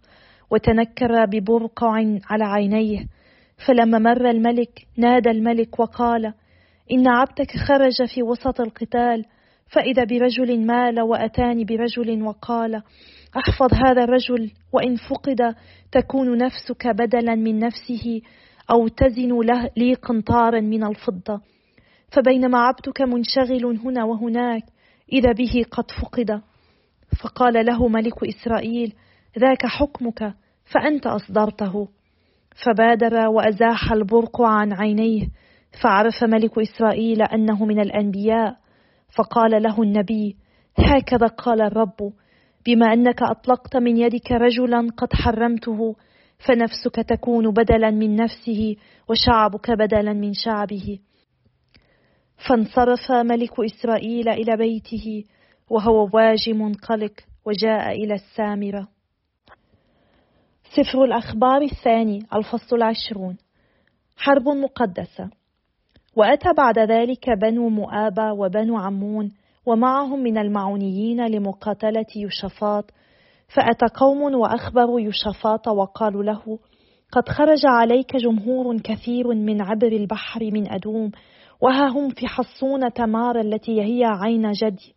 وتنكر 0.51 1.25
ببرقع 1.25 1.91
على 2.29 2.43
عينيه. 2.43 3.05
فلما 3.67 4.00
مر 4.00 4.29
الملك 4.29 4.88
نادى 4.98 5.29
الملك 5.29 5.79
وقال 5.79 6.34
إن 6.91 7.08
عبدك 7.08 7.51
خرج 7.67 8.05
في 8.13 8.24
وسط 8.24 8.62
القتال 8.62 9.25
فإذا 9.67 10.03
برجل 10.03 10.65
مال 10.65 11.01
وأتاني 11.01 11.65
برجل 11.65 12.24
وقال 12.24 12.81
أحفظ 13.38 13.74
هذا 13.74 14.03
الرجل 14.03 14.51
وإن 14.74 14.96
فقد 14.96 15.55
تكون 15.91 16.38
نفسك 16.38 16.88
بدلا 16.88 17.36
من 17.36 17.60
نفسه 17.60 18.22
أو 18.72 18.88
تزن 18.88 19.39
له 19.39 19.69
لي 19.77 19.93
قنطارا 19.93 20.60
من 20.60 20.84
الفضة 20.84 21.41
فبينما 22.12 22.60
عبدك 22.60 23.01
منشغل 23.01 23.66
هنا 23.66 24.04
وهناك 24.04 24.63
إذا 25.13 25.32
به 25.32 25.66
قد 25.72 25.92
فقد. 25.92 26.42
فقال 27.24 27.66
له 27.66 27.88
ملك 27.88 28.24
إسرائيل 28.24 28.94
ذاك 29.39 29.66
حكمك 29.66 30.34
فأنت 30.66 31.08
أصدرته. 31.08 31.88
فبادر 32.66 33.28
وأزاح 33.28 33.92
البرق 33.92 34.42
عن 34.42 34.74
عينيه 34.74 35.28
فعرف 35.84 36.24
ملك 36.24 36.60
إسرائيل 36.60 37.22
أنه 37.22 37.66
من 37.66 37.80
الأنبياء. 37.80 38.58
فقال 39.18 39.63
له 39.63 39.82
النبي 39.82 40.36
هكذا 40.78 41.28
قال 41.28 41.62
الرب 41.62 42.13
بما 42.66 42.94
أنك 42.94 43.22
أطلقت 43.22 43.78
من 43.78 43.98
يدك 43.98 44.32
رجلا 44.32 44.88
قد 44.98 45.13
حرمته 45.13 45.96
فنفسك 46.48 46.96
تكون 46.96 47.51
بدلا 47.51 47.92
من 47.92 48.16
نفسه 48.16 48.75
وشعبك 49.10 49.72
بدلا 49.72 50.13
من 50.13 50.34
شعبه. 50.34 51.00
فانصرف 52.48 53.12
ملك 53.12 53.60
إسرائيل 53.60 54.29
إلى 54.29 54.58
بيته 54.58 55.24
وهو 55.69 56.10
واجم 56.13 56.62
منقلق 56.62 57.13
وجاء 57.46 57.91
إلى 57.91 58.13
السامرة. 58.13 58.88
سفر 60.75 61.03
الأخبار 61.03 61.62
الثاني 61.62 62.19
الفصل 62.34 62.75
العشرون. 62.75 63.38
حرب 64.17 64.48
مقدسة. 64.48 65.29
وأتى 66.15 66.50
بعد 66.58 66.79
ذلك 66.79 67.29
بنو 67.29 67.69
مؤابة 67.69 68.34
وبنو 68.34 68.77
عمون 68.77 69.31
ومعهم 69.65 70.19
من 70.19 70.38
المعونيين 70.38 71.27
لمقاتلة 71.27 72.05
يشفاط 72.15 72.91
فأتى 73.55 73.86
قوم 73.96 74.36
وأخبروا 74.36 75.01
يشفاط 75.01 75.67
وقالوا 75.67 76.24
له 76.24 76.60
قد 77.12 77.29
خرج 77.29 77.65
عليك 77.65 78.15
جمهور 78.15 78.77
كثير 78.77 79.27
من 79.27 79.62
عبر 79.62 79.88
البحر 79.88 80.43
من 80.43 80.72
أدوم 80.72 81.12
وها 81.62 81.88
هم 81.88 82.10
في 82.10 82.28
حصون 82.28 82.94
تمار 82.94 83.39
التي 83.39 83.82
هي 83.82 84.06
عين 84.06 84.51
جدي. 84.51 84.96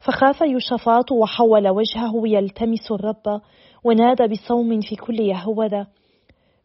فخاف 0.00 0.40
يشفاط 0.40 1.12
وحول 1.12 1.68
وجهه 1.68 2.12
يلتمس 2.24 2.90
الرب 2.92 3.40
ونادى 3.84 4.26
بصوم 4.26 4.80
في 4.80 4.96
كل 4.96 5.20
يهوذا. 5.20 5.86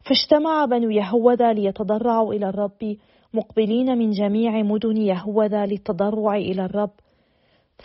فاجتمع 0.08 0.64
بنو 0.64 0.90
يهوذا 0.90 1.52
ليتضرعوا 1.52 2.34
إلى 2.34 2.48
الرب 2.48 2.96
مقبلين 3.34 3.98
من 3.98 4.10
جميع 4.10 4.62
مدن 4.62 4.96
يهوذا 4.96 5.66
للتضرع 5.66 6.36
إلى 6.36 6.64
الرب. 6.64 6.90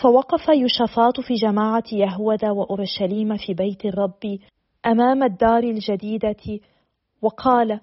فوقف 0.01 0.49
يشفاط 0.49 1.19
في 1.19 1.33
جماعة 1.33 1.83
يهوذا 1.91 2.51
وأورشليم 2.51 3.37
في 3.37 3.53
بيت 3.53 3.85
الرب 3.85 4.39
أمام 4.85 5.23
الدار 5.23 5.63
الجديدة 5.63 6.59
وقال 7.21 7.79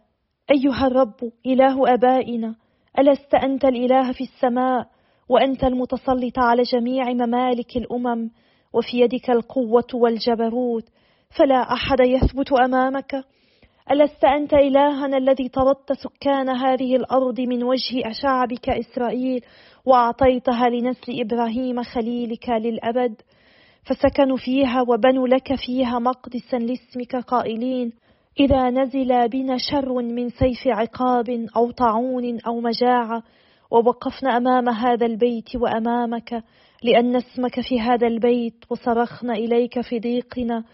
أيها 0.50 0.86
الرب 0.86 1.32
إله 1.46 1.94
أبائنا 1.94 2.54
ألست 2.98 3.34
أنت 3.34 3.64
الإله 3.64 4.12
في 4.12 4.24
السماء 4.24 4.86
وأنت 5.28 5.64
المتسلط 5.64 6.38
على 6.38 6.62
جميع 6.62 7.12
ممالك 7.12 7.76
الأمم 7.76 8.30
وفي 8.72 9.00
يدك 9.00 9.30
القوة 9.30 9.86
والجبروت 9.94 10.84
فلا 11.38 11.72
أحد 11.72 12.00
يثبت 12.00 12.52
أمامك. 12.52 13.24
ألست 13.90 14.24
أنت 14.24 14.54
إلهنا 14.54 15.16
الذي 15.16 15.48
طردت 15.48 15.92
سكان 15.92 16.48
هذه 16.48 16.96
الأرض 16.96 17.40
من 17.40 17.64
وجه 17.64 18.12
شعبك 18.22 18.68
إسرائيل 18.68 19.44
وأعطيتها 19.86 20.68
لنسل 20.68 21.20
إبراهيم 21.20 21.82
خليلك 21.82 22.48
للأبد 22.48 23.14
فسكنوا 23.82 24.36
فيها 24.36 24.84
وبنوا 24.88 25.28
لك 25.28 25.54
فيها 25.54 25.98
مقدسا 25.98 26.56
لاسمك 26.56 27.16
قائلين. 27.16 27.92
إذا 28.38 28.70
نزل 28.70 29.28
بنا 29.28 29.56
شر 29.56 29.92
من 30.02 30.28
سيف 30.28 30.66
عقاب 30.66 31.46
أو 31.56 31.70
طاعون 31.70 32.40
أو 32.46 32.60
مجاعة 32.60 33.22
ووقفنا 33.70 34.36
أمام 34.36 34.68
هذا 34.68 35.06
البيت 35.06 35.56
وأمامك 35.56 36.44
لأن 36.82 37.16
اسمك 37.16 37.60
في 37.60 37.80
هذا 37.80 38.06
البيت 38.06 38.64
وصرخنا 38.70 39.32
إليك 39.32 39.80
في 39.80 39.98
ضيقنا 39.98 40.64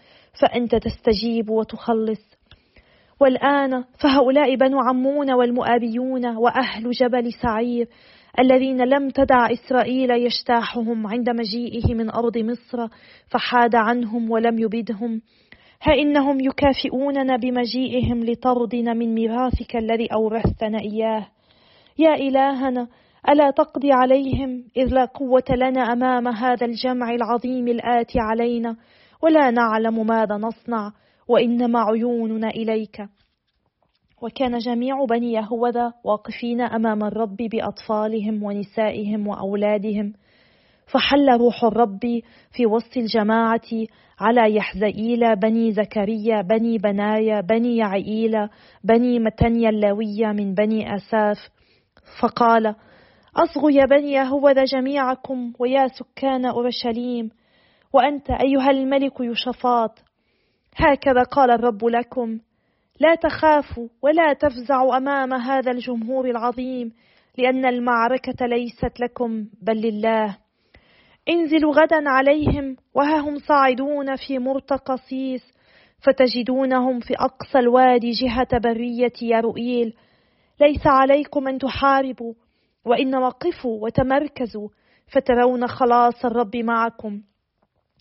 فأنت 0.41 0.75
تستجيب 0.75 1.49
وتخلص. 1.49 2.37
والآن 3.19 3.83
فهؤلاء 3.99 4.55
بنو 4.55 4.79
عمون 4.79 5.31
والمؤابيون 5.31 6.25
وأهل 6.25 6.91
جبل 6.91 7.33
سعير 7.33 7.87
الذين 8.39 8.81
لم 8.81 9.09
تدع 9.09 9.51
إسرائيل 9.51 10.11
يجتاحهم 10.11 11.07
عند 11.07 11.29
مجيئه 11.29 11.93
من 11.93 12.09
أرض 12.09 12.37
مصر 12.37 12.87
فحاد 13.27 13.75
عنهم 13.75 14.31
ولم 14.31 14.59
يبدهم. 14.59 15.21
ها 15.81 15.93
إنهم 15.93 16.39
يكافئوننا 16.39 17.35
بمجيئهم 17.35 18.23
لطردنا 18.23 18.93
من 18.93 19.13
ميراثك 19.13 19.75
الذي 19.75 20.07
أورثتنا 20.13 20.79
إياه. 20.79 21.27
يا 21.97 22.15
إلهنا 22.15 22.87
ألا 23.29 23.51
تقضي 23.51 23.91
عليهم 23.91 24.63
إذ 24.77 24.93
لا 24.93 25.05
قوة 25.05 25.43
لنا 25.49 25.81
أمام 25.93 26.27
هذا 26.27 26.65
الجمع 26.65 27.11
العظيم 27.11 27.67
الآتي 27.67 28.19
علينا 28.19 28.75
ولا 29.23 29.51
نعلم 29.51 30.07
ماذا 30.07 30.37
نصنع 30.37 30.91
وإنما 31.27 31.79
عيوننا 31.79 32.49
إليك. 32.49 33.01
وكان 34.21 34.57
جميع 34.57 35.05
بني 35.05 35.33
يهوذا 35.33 35.93
واقفين 36.03 36.61
أمام 36.61 37.03
الرب 37.03 37.37
بأطفالهم 37.37 38.43
ونسائهم 38.43 39.27
وأولادهم. 39.27 40.13
فحل 40.91 41.29
روح 41.29 41.63
الرب 41.63 41.99
في 42.51 42.65
وسط 42.65 42.97
الجماعة 42.97 43.87
على 44.19 44.55
يحزئيل 44.55 45.35
بني 45.35 45.71
زكريا 45.71 46.41
بني 46.41 46.77
بنايا 46.77 47.41
بني 47.41 47.77
يعييل 47.77 48.47
بني 48.83 49.19
متنيا 49.19 49.69
اللاوية 49.69 50.27
من 50.27 50.53
بني 50.53 50.95
أساف. 50.95 51.37
فقال 52.21 52.75
أصغوا 53.35 53.71
يا 53.71 53.85
بني 53.85 54.11
يهوذا 54.11 54.63
جميعكم 54.63 55.53
ويا 55.59 55.87
سكان 55.87 56.45
أورشليم 56.45 57.29
وأنت 57.93 58.29
أيها 58.29 58.69
الملك 58.71 59.13
يشفاط 59.19 59.99
هكذا 60.75 61.23
قال 61.23 61.51
الرب 61.51 61.85
لكم 61.85 62.39
لا 62.99 63.15
تخافوا 63.15 63.87
ولا 64.01 64.33
تفزعوا 64.33 64.97
أمام 64.97 65.33
هذا 65.33 65.71
الجمهور 65.71 66.29
العظيم 66.29 66.91
لأن 67.37 67.65
المعركة 67.65 68.45
ليست 68.45 68.99
لكم 68.99 69.45
بل 69.61 69.81
لله. 69.81 70.46
انزلوا 71.29 71.73
غدا 71.73 72.09
عليهم 72.09 72.75
وها 72.93 73.19
هم 73.19 73.39
صاعدون 73.39 74.15
في 74.15 74.39
مرتقى 74.39 74.97
سيس 74.97 75.53
فتجدونهم 75.99 76.99
في 76.99 77.13
أقصى 77.19 77.59
الوادي 77.59 78.11
جهة 78.11 78.59
برية 78.59 79.13
يروئيل 79.21 79.93
ليس 80.61 80.87
عليكم 80.87 81.47
أن 81.47 81.57
تحاربوا 81.57 82.33
وإنما 82.85 83.29
قفوا 83.29 83.83
وتمركزوا 83.83 84.69
فترون 85.07 85.67
خلاص 85.67 86.25
الرب 86.25 86.55
معكم. 86.55 87.21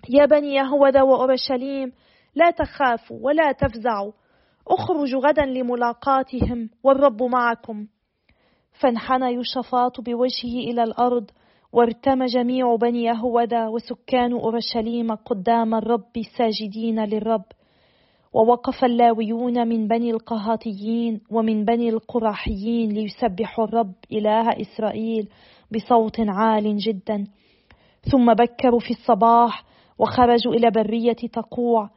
يا 0.08 0.26
بني 0.26 0.54
يهوذا 0.54 1.02
وأورشليم 1.02 1.92
لا 2.34 2.50
تخافوا 2.50 3.18
ولا 3.22 3.52
تفزعوا. 3.52 4.12
اخرجوا 4.68 5.20
غدا 5.20 5.44
لملاقاتهم 5.44 6.70
والرب 6.82 7.22
معكم. 7.22 7.86
فانحنى 8.80 9.26
يشفاط 9.26 10.00
بوجهه 10.00 10.70
إلى 10.70 10.82
الأرض 10.82 11.30
وارتم 11.72 12.24
جميع 12.24 12.76
بني 12.76 13.04
يهوذا 13.04 13.68
وسكان 13.68 14.32
أورشليم 14.32 15.14
قدام 15.14 15.74
الرب 15.74 16.22
ساجدين 16.38 17.04
للرب 17.04 17.44
ووقف 18.32 18.84
اللاويون 18.84 19.68
من 19.68 19.88
بني 19.88 20.10
القهاطيين 20.10 21.20
ومن 21.30 21.64
بني 21.64 21.88
القراحيين 21.88 22.90
ليسبحوا 22.92 23.64
الرب 23.64 23.94
إله 24.12 24.60
إسرائيل 24.60 25.28
بصوت 25.72 26.20
عال 26.20 26.76
جدا. 26.76 27.26
ثم 28.12 28.34
بكروا 28.34 28.80
في 28.80 28.90
الصباح 28.90 29.64
وخرجوا 29.98 30.54
إلى 30.54 30.70
برية 30.70 31.12
تقوع 31.12 31.90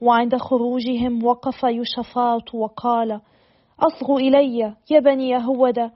وعند 0.00 0.36
خروجهم 0.36 1.24
وقف 1.24 1.64
يشفاط 1.64 2.54
وقال 2.54 3.20
أصغوا 3.80 4.20
إلي 4.20 4.74
يا 4.90 5.00
بني 5.00 5.28
يهوذا 5.30 5.90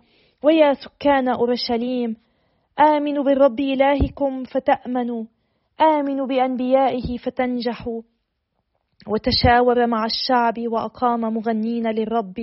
ويا 0.45 0.75
سكان 0.75 1.29
أورشليم 1.29 2.17
آمنوا 2.81 3.25
بالرب 3.25 3.61
إلهكم 3.61 4.45
فتأمنوا. 4.45 5.25
آمنوا 5.81 6.27
بأنبيائه 6.27 7.17
فتنجحوا. 7.17 8.03
وتشاور 9.09 9.87
مع 9.87 10.05
الشعب 10.05 10.55
وأقام 10.59 11.21
مغنين 11.21 11.87
للرب 11.91 12.35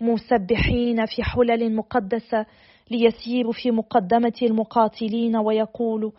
مسبحين 0.00 1.06
في 1.06 1.22
حلل 1.22 1.76
مقدسة 1.76 2.46
ليسيروا 2.90 3.52
في 3.52 3.70
مقدمة 3.70 4.32
المقاتلين 4.42 5.36
ويقولوا 5.36 6.10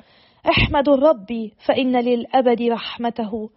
احمدوا 0.49 0.93
الرب 0.93 1.49
فإن 1.67 1.95
للأبد 1.99 2.61
رحمته. 2.61 3.49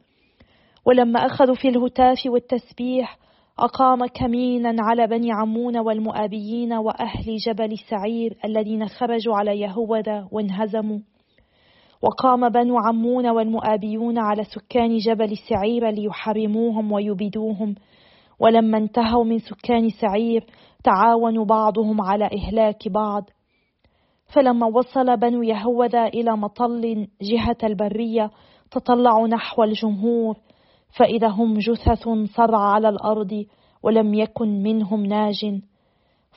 ولما 0.87 1.27
أخذوا 1.27 1.55
في 1.55 1.69
الهتاف 1.69 2.19
والتسبيح 2.27 3.19
أقام 3.59 4.07
كمينا 4.07 4.77
على 4.79 5.07
بني 5.07 5.33
عمون 5.33 5.79
والمؤابيين 5.79 6.73
وأهل 6.73 7.37
جبل 7.47 7.79
سعير 7.79 8.37
الذين 8.45 8.89
خرجوا 8.89 9.37
على 9.37 9.61
يهوذا 9.61 10.29
وانهزموا. 10.33 10.99
وقام 12.03 12.49
بنو 12.49 12.79
عمون 12.79 13.27
والمؤابيون 13.27 14.19
على 14.19 14.45
سكان 14.45 14.97
جبل 14.97 15.37
سعير 15.37 15.91
ليحرموهم 15.91 16.93
ويبيدوهم. 16.93 17.75
ولما 18.41 18.79
انتهوا 18.79 19.25
من 19.25 19.39
سكان 19.39 19.89
سعير 19.89 20.45
تعاونوا 20.85 21.45
بعضهم 21.45 22.01
على 22.01 22.25
إهلاك 22.25 22.89
بعض. 22.89 23.25
فلما 24.35 24.67
وصل 24.67 25.17
بنو 25.17 25.43
يهوذا 25.43 26.07
إلى 26.07 26.37
مطل 26.37 27.09
جهة 27.23 27.57
البرية 27.65 28.31
تطلعوا 28.71 29.29
نحو 29.29 29.65
الجمهور 29.65 30.37
فإذا 30.97 31.29
هم 31.29 31.59
جثث 31.59 32.09
صرع 32.35 32.59
على 32.59 32.89
الأرض 32.89 33.45
ولم 33.83 34.15
يكن 34.15 34.63
منهم 34.63 35.07
ناج 35.07 35.61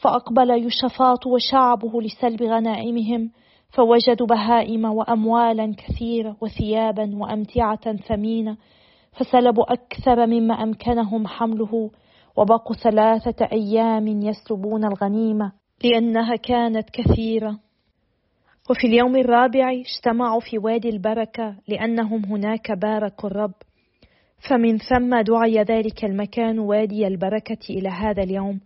فأقبل 0.02 0.66
يشفاط 0.66 1.28
وشعبه 1.28 2.02
لسلب 2.02 2.44
غنائمهم 2.44 3.32
فوجدوا 3.70 4.28
بهائم 4.28 4.86
وأموالا 4.86 5.76
كثيرة 5.78 6.38
وثيابا 6.42 7.12
وأمتعة 7.16 7.96
ثمينة 7.96 8.58
فسلبوا 9.12 9.74
أكثر 9.74 10.28
مما 10.28 10.54
أمكنهم 10.54 11.28
حمله 11.28 11.92
وبقوا 12.38 12.76
ثلاثة 12.76 13.46
أيام 13.52 14.08
يسلبون 14.08 14.86
الغنيمة 14.86 15.52
لأنها 15.84 16.36
كانت 16.36 16.90
كثيرة. 16.90 17.60
وفي 18.70 18.88
اليوم 18.88 19.16
الرابع 19.16 19.72
اجتمعوا 19.72 20.40
في 20.40 20.58
وادي 20.58 20.90
البركة 20.90 21.56
لأنهم 21.68 22.26
هناك 22.26 22.72
باركوا 22.72 23.30
الرب. 23.30 23.54
فمن 24.40 24.78
ثم 24.78 25.22
دعي 25.22 25.64
ذلك 25.64 26.06
المكان 26.06 26.60
وادي 26.60 27.08
البركة 27.08 27.58
إلى 27.70 27.90
هذا 27.90 28.24
اليوم. 28.24 28.60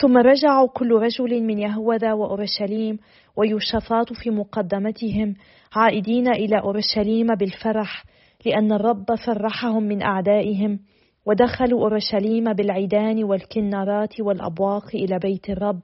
ثم 0.00 0.18
رجعوا 0.18 0.68
كل 0.68 0.92
رجل 0.92 1.42
من 1.42 1.58
يهوذا 1.58 2.12
وأورشليم 2.12 2.98
ويوشفاط 3.36 4.12
في 4.12 4.30
مقدمتهم 4.30 5.34
عائدين 5.76 6.28
إلى 6.28 6.60
أورشليم 6.60 7.34
بالفرح 7.34 8.04
لأن 8.46 8.72
الرب 8.72 9.14
فرحهم 9.26 9.82
من 9.82 10.02
أعدائهم. 10.02 10.78
ودخلوا 11.26 11.80
أورشليم 11.80 12.52
بالعيدان 12.52 13.24
والكنارات 13.24 14.20
والأبواق 14.20 14.86
إلى 14.94 15.18
بيت 15.18 15.50
الرب. 15.50 15.80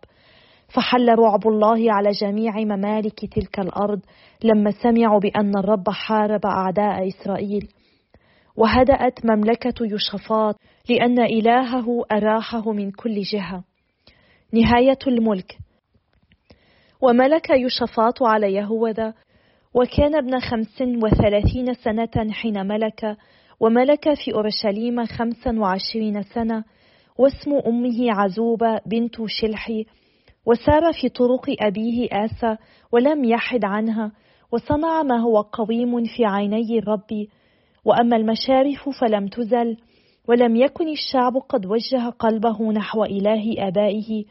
فحل 0.75 1.19
رعب 1.19 1.49
الله 1.49 1.93
على 1.93 2.11
جميع 2.11 2.59
ممالك 2.59 3.21
تلك 3.35 3.61
الأرض 3.61 4.01
لما 4.45 4.71
سمعوا 4.71 5.21
بأن 5.21 5.59
الرب 5.59 5.91
حارب 5.91 6.47
أعداء 6.47 7.09
إسرائيل. 7.09 7.69
وهدأت 8.57 9.27
مملكة 9.27 9.75
يشفاط 9.81 10.57
لأن 10.91 11.21
إلهه 11.21 12.05
أراحه 12.13 12.73
من 12.73 12.91
كل 12.91 13.23
جهة. 13.23 13.65
نهاية 14.53 14.99
الملك. 15.07 15.59
وملك 17.01 17.51
يشفاط 17.51 18.23
على 18.23 18.55
يهوذا 18.55 19.15
وكان 19.75 20.15
ابن 20.15 20.41
خمس 20.41 20.83
وثلاثين 20.83 21.75
سنة 21.75 22.33
حين 22.33 22.67
ملك 22.67 23.17
وملك 23.61 24.15
في 24.15 24.35
أورشليم 24.35 25.07
خمسا 25.07 25.59
وعشرين 25.59 26.23
سنة 26.23 26.65
واسم 27.19 27.51
أمه 27.67 28.13
عزوبة 28.13 28.81
بنت 28.87 29.17
شلحي 29.27 29.87
وسار 30.47 30.93
في 31.01 31.09
طرق 31.09 31.57
أبيه 31.61 32.09
آسى 32.13 32.57
ولم 32.93 33.25
يحد 33.25 33.65
عنها 33.65 34.13
وصنع 34.53 35.03
ما 35.03 35.21
هو 35.21 35.41
قويم 35.41 36.05
في 36.05 36.25
عيني 36.25 36.79
الرب 36.79 37.27
وأما 37.85 38.17
المشارف 38.17 38.89
فلم 39.01 39.27
تزل 39.27 39.77
ولم 40.29 40.57
يكن 40.57 40.89
الشعب 40.89 41.37
قد 41.37 41.67
وجه 41.67 42.09
قلبه 42.09 42.73
نحو 42.73 43.05
إله 43.05 43.69
آبائه. 43.69 44.25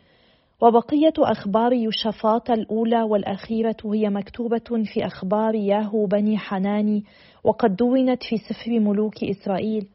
وبقية 0.61 1.13
أخبار 1.19 1.73
يوشفاط 1.73 2.51
الأولى 2.51 3.01
والأخيرة 3.01 3.75
هي 3.85 4.09
مكتوبة 4.09 4.83
في 4.93 5.05
أخبار 5.05 5.55
ياهو 5.55 6.05
بني 6.05 6.37
حناني 6.37 7.03
وقد 7.43 7.75
دونت 7.75 8.23
في 8.23 8.37
سفر 8.37 8.79
ملوك 8.79 9.23
إسرائيل. 9.23 9.87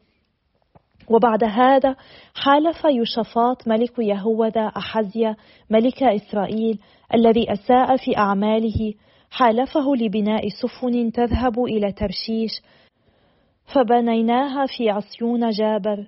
وبعد 1.09 1.43
هذا 1.43 1.95
حالف 2.35 2.83
يوشفاط 2.85 3.67
ملك 3.67 3.99
يهوذا 3.99 4.65
أحزيا 4.77 5.35
ملك 5.69 6.03
إسرائيل 6.03 6.79
الذي 7.13 7.53
أساء 7.53 7.97
في 7.97 8.17
أعماله. 8.17 8.93
حالفه 9.31 9.95
لبناء 9.95 10.47
سفن 10.49 11.11
تذهب 11.11 11.63
إلى 11.63 11.91
ترشيش 11.91 12.61
فبنيناها 13.73 14.65
في 14.77 14.89
عصيون 14.89 15.49
جابر 15.49 16.07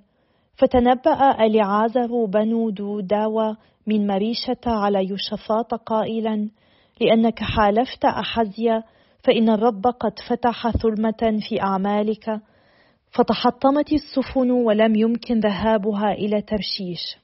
فتنبأ 0.56 1.44
أليعازر 1.46 2.24
بنو 2.24 2.70
دوداوى 2.70 3.56
من 3.86 4.06
مريشة 4.06 4.60
على 4.66 5.08
يوشفاط 5.08 5.74
قائلا 5.74 6.48
لأنك 7.00 7.38
حالفت 7.38 8.04
أحزيا 8.04 8.82
فإن 9.24 9.48
الرب 9.48 9.86
قد 9.86 10.18
فتح 10.28 10.70
ثلمة 10.70 11.40
في 11.48 11.62
أعمالك 11.62 12.40
فتحطمت 13.10 13.92
السفن 13.92 14.50
ولم 14.50 14.96
يمكن 14.96 15.40
ذهابها 15.40 16.12
إلى 16.12 16.42
ترشيش. 16.42 17.16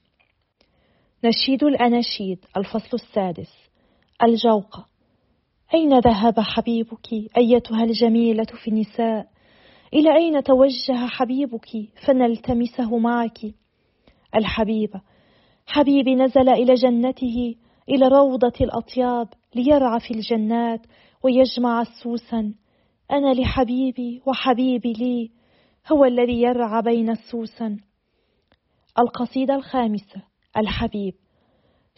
نشيد 1.23 1.63
الأناشيد 1.63 2.45
الفصل 2.57 2.89
السادس. 2.93 3.53
الجوقة 4.23 4.85
أين 5.73 5.99
ذهب 5.99 6.39
حبيبك 6.39 7.13
أيتها 7.37 7.83
الجميلة 7.83 8.45
في 8.63 8.67
النساء؟ 8.67 9.27
إلى 9.93 10.15
أين 10.15 10.43
توجه 10.43 11.07
حبيبك؟ 11.07 11.69
فنلتمسه 12.05 12.97
معك 12.97 13.37
الحبيب. 14.35 14.89
حبيبي 15.65 16.15
نزل 16.15 16.49
إلى 16.49 16.73
جنته 16.73 17.55
إلى 17.89 18.07
روضة 18.07 18.53
الأطياب 18.61 19.27
ليرعى 19.55 19.99
في 19.99 20.13
الجنات 20.13 20.81
ويجمع 21.23 21.81
السوسن 21.81 22.53
أنا 23.11 23.33
لحبيبي 23.33 24.21
وحبيبي 24.25 24.93
لي 24.93 25.31
هو 25.91 26.05
الذي 26.05 26.41
يرعى 26.41 26.81
بين 26.81 27.09
السوسن 27.09 27.77
القصيدة 28.99 29.55
الخامسة 29.55 30.21
الحبيب. 30.57 31.13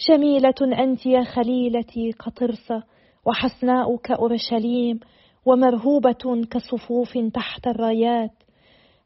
جميلة 0.09 0.53
أنت 0.83 1.05
يا 1.05 1.23
خليلتي 1.23 2.11
كطرسة 2.11 2.83
وحسناء 3.25 3.97
كأورشليم 3.97 4.99
ومرهوبة 5.45 6.45
كصفوف 6.51 7.17
تحت 7.33 7.67
الرايات. 7.67 8.31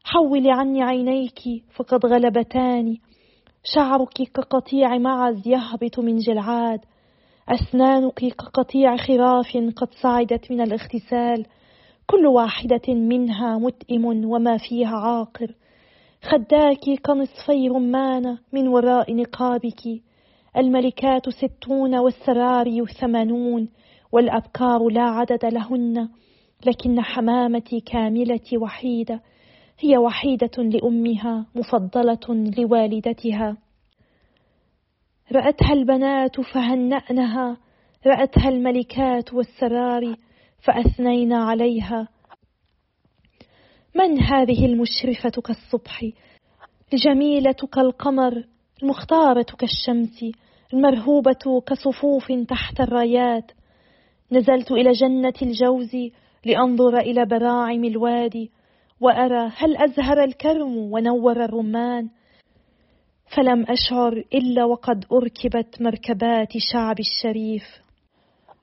حولي 0.04 0.50
عني 0.50 0.82
عينيك 0.82 1.40
فقد 1.76 2.06
غلبتاني 2.06 3.00
شعرك 3.64 4.22
كقطيع 4.34 4.98
معز 4.98 5.48
يهبط 5.48 5.98
من 5.98 6.16
جلعاد. 6.16 6.80
أسنانك 7.48 8.24
كقطيع 8.24 8.96
خراف 8.96 9.56
قد 9.76 9.88
صعدت 10.02 10.52
من 10.52 10.60
الاغتسال. 10.60 11.46
كل 12.06 12.26
واحدة 12.26 12.94
منها 12.94 13.58
متئم 13.58 14.04
وما 14.04 14.58
فيها 14.68 14.96
عاقر. 14.96 15.54
خداك 16.22 17.00
كنصفي 17.06 17.68
رمانة 17.68 18.38
من 18.52 18.68
وراء 18.68 19.14
نقابك. 19.14 19.82
الملكات 20.56 21.28
ستون 21.28 21.96
والسراري 21.96 22.86
ثمانون. 22.86 23.68
والأبكار 24.12 24.88
لا 24.88 25.02
عدد 25.02 25.44
لهن. 25.44 26.08
لكن 26.66 27.00
حمامتي 27.00 27.80
كاملة 27.80 28.58
وحيدة. 28.62 29.20
هي 29.78 29.98
وحيدة 29.98 30.62
لأمها 30.62 31.46
مفضلة 31.54 32.52
لوالدتها. 32.58 33.56
رأتها 35.32 35.72
البنات 35.72 36.40
فهنأنها 36.40 37.56
رأتها 38.06 38.48
الملكات 38.48 39.34
والسرار 39.34 40.16
فأثنين 40.58 41.32
عليها. 41.32 42.08
من 43.94 44.22
هذه 44.22 44.66
المشرفة 44.66 45.30
كالصبح؟ 45.30 46.04
الجميلة 46.92 47.56
كالقمر 47.72 48.44
المختارة 48.82 49.46
كالشمس 49.58 50.24
المرهوبة 50.74 51.62
كصفوف 51.66 52.32
تحت 52.48 52.80
الرايات. 52.80 53.52
نزلت 54.32 54.72
إلى 54.72 54.92
جنة 54.92 55.34
الجوز 55.42 55.96
لأنظر 56.46 56.98
إلى 56.98 57.26
براعم 57.26 57.84
الوادي 57.84 58.50
وأرى 59.00 59.50
هل 59.56 59.76
أزهر 59.76 60.24
الكرم 60.24 60.76
ونور 60.76 61.44
الرمان. 61.44 62.08
فلم 63.36 63.66
أشعر 63.68 64.24
إلا 64.34 64.64
وقد 64.64 65.04
أركبت 65.12 65.82
مركبات 65.82 66.52
شعب 66.72 66.96
الشريف. 67.00 67.83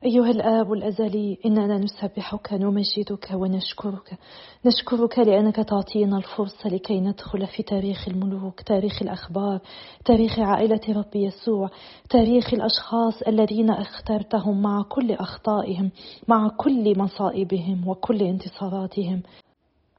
أيها 0.06 0.30
الآب 0.32 0.74
الأزلي 0.74 1.38
إننا 1.46 1.78
نسبحك 1.78 2.54
نمجدك 2.54 3.30
ونشكرك. 3.34 4.18
نشكرك 4.66 5.20
لأنك 5.20 5.56
تعطينا 5.56 6.18
الفرصة 6.18 6.70
لكي 6.70 7.00
ندخل 7.00 7.48
في 7.48 7.64
تاريخ 7.64 8.08
الملوك 8.08 8.62
تاريخ 8.62 9.02
الأخبار 9.02 9.60
تاريخ 10.06 10.40
عائلة 10.40 10.82
رب 10.90 11.16
يسوع 11.16 11.70
تاريخ 12.10 12.54
الأشخاص 12.54 13.22
الذين 13.22 13.70
اخترتهم 13.70 14.62
مع 14.62 14.82
كل 14.90 15.12
أخطائهم 15.12 15.92
مع 16.28 16.48
كل 16.58 17.00
مصائبهم 17.00 17.88
وكل 17.88 18.22
انتصاراتهم. 18.22 19.22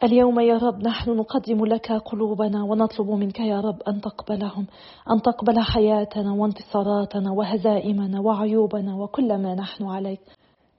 اليوم 0.05 0.41
يا 0.41 0.59
رب 0.59 0.83
نحن 0.83 1.11
نقدم 1.11 1.65
لك 1.65 1.93
قلوبنا 1.93 2.63
ونطلب 2.63 3.11
منك 3.11 3.41
يا 3.41 3.61
رب 3.61 3.83
أن 3.89 4.01
تقبلهم 4.01 4.67
أن 5.11 5.23
تقبل 5.23 5.61
حياتنا 5.61 6.33
وانتصاراتنا 6.33 7.33
وهزائمنا 7.33 8.21
وعيوبنا 8.21 8.95
وكل 8.97 9.39
ما 9.39 9.55
نحن 9.55 9.85
عليك. 9.85 10.21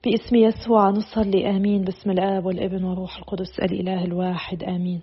باسم 0.04 0.36
يسوع 0.36 0.90
نصلي 0.90 1.50
آمين. 1.50 1.84
باسم 1.84 2.10
الآب 2.10 2.46
والابن 2.46 2.84
والروح 2.84 3.18
القدس 3.18 3.58
الإله 3.58 4.04
الواحد 4.04 4.62
آمين. 4.62 5.02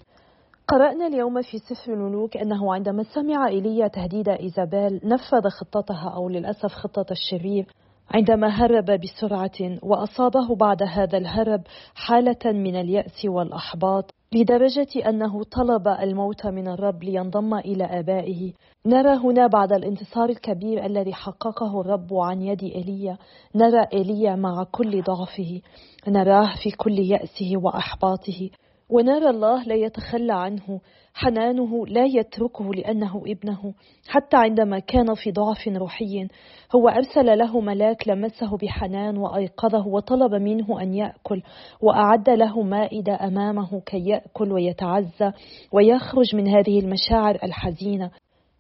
قرأنا 0.67 1.07
اليوم 1.07 1.41
في 1.41 1.57
سفر 1.57 1.93
الملوك 1.93 2.38
أنه 2.38 2.73
عندما 2.73 3.03
سمع 3.03 3.47
إيليا 3.47 3.88
تهديد 3.88 4.29
إيزابيل 4.29 5.01
نفذ 5.03 5.49
خطتها 5.49 6.13
أو 6.15 6.29
للأسف 6.29 6.71
خطة 6.71 7.05
الشرير. 7.12 7.65
عندما 8.13 8.47
هرب 8.47 8.86
بسرعة 8.86 9.80
وأصابه 9.84 10.56
بعد 10.56 10.84
هذا 10.84 11.17
الهرب 11.17 11.62
حالة 11.95 12.45
من 12.45 12.76
اليأس 12.76 13.26
والأحباط 13.26 14.12
لدرجة 14.34 15.10
أنه 15.10 15.43
طلب 15.43 15.88
الموت 15.88 16.47
من 16.47 16.67
الرب 16.67 17.04
لينضم 17.04 17.54
إلى 17.54 17.84
آبائه. 17.84 18.54
نرى 18.86 19.17
هنا 19.17 19.47
بعد 19.47 19.74
الانتصار 19.74 20.30
الكبير 20.30 20.86
الذي 20.86 21.13
حققه 21.13 21.82
الرب 21.82 22.13
عن 22.13 22.41
يد 22.41 22.63
إيليا 22.63 23.17
نرى 23.56 23.88
إيليا 23.93 24.36
مع 24.36 24.63
كل 24.71 25.02
ضعفه 25.02 25.62
نراه 26.08 26.56
في 26.63 26.71
كل 26.71 27.00
يأسه 27.00 27.58
وأحباطه 27.63 28.50
ونرى 28.89 29.30
الله 29.30 29.63
لا 29.63 29.76
يتخلى 29.76 30.34
عنه. 30.34 30.82
حنانه 31.13 31.88
لا 31.88 32.06
يتركه 32.06 32.74
لأنه 32.74 33.24
ابنه 33.28 33.74
حتى 34.08 34.38
عندما 34.38 34.80
كان 34.80 35.13
في 35.15 35.32
ضعف 35.32 35.67
روحي 35.67 36.28
هو 36.76 36.89
أرسل 36.89 37.38
له 37.38 37.60
ملاك 37.60 38.08
لمسه 38.08 38.58
بحنان 38.58 39.17
وأيقظه 39.17 39.88
وطلب 39.88 40.34
منه 40.34 40.82
أن 40.82 40.93
يأكل 40.93 41.41
وأعد 41.82 42.30
له 42.30 42.62
مائدة 42.62 43.28
أمامه 43.28 43.82
كي 43.86 44.10
يأكل 44.10 44.52
ويتعزى 44.52 45.32
ويخرج 45.71 46.36
من 46.36 46.47
هذه 46.47 46.80
المشاعر 46.80 47.38
الحزينة. 47.43 48.12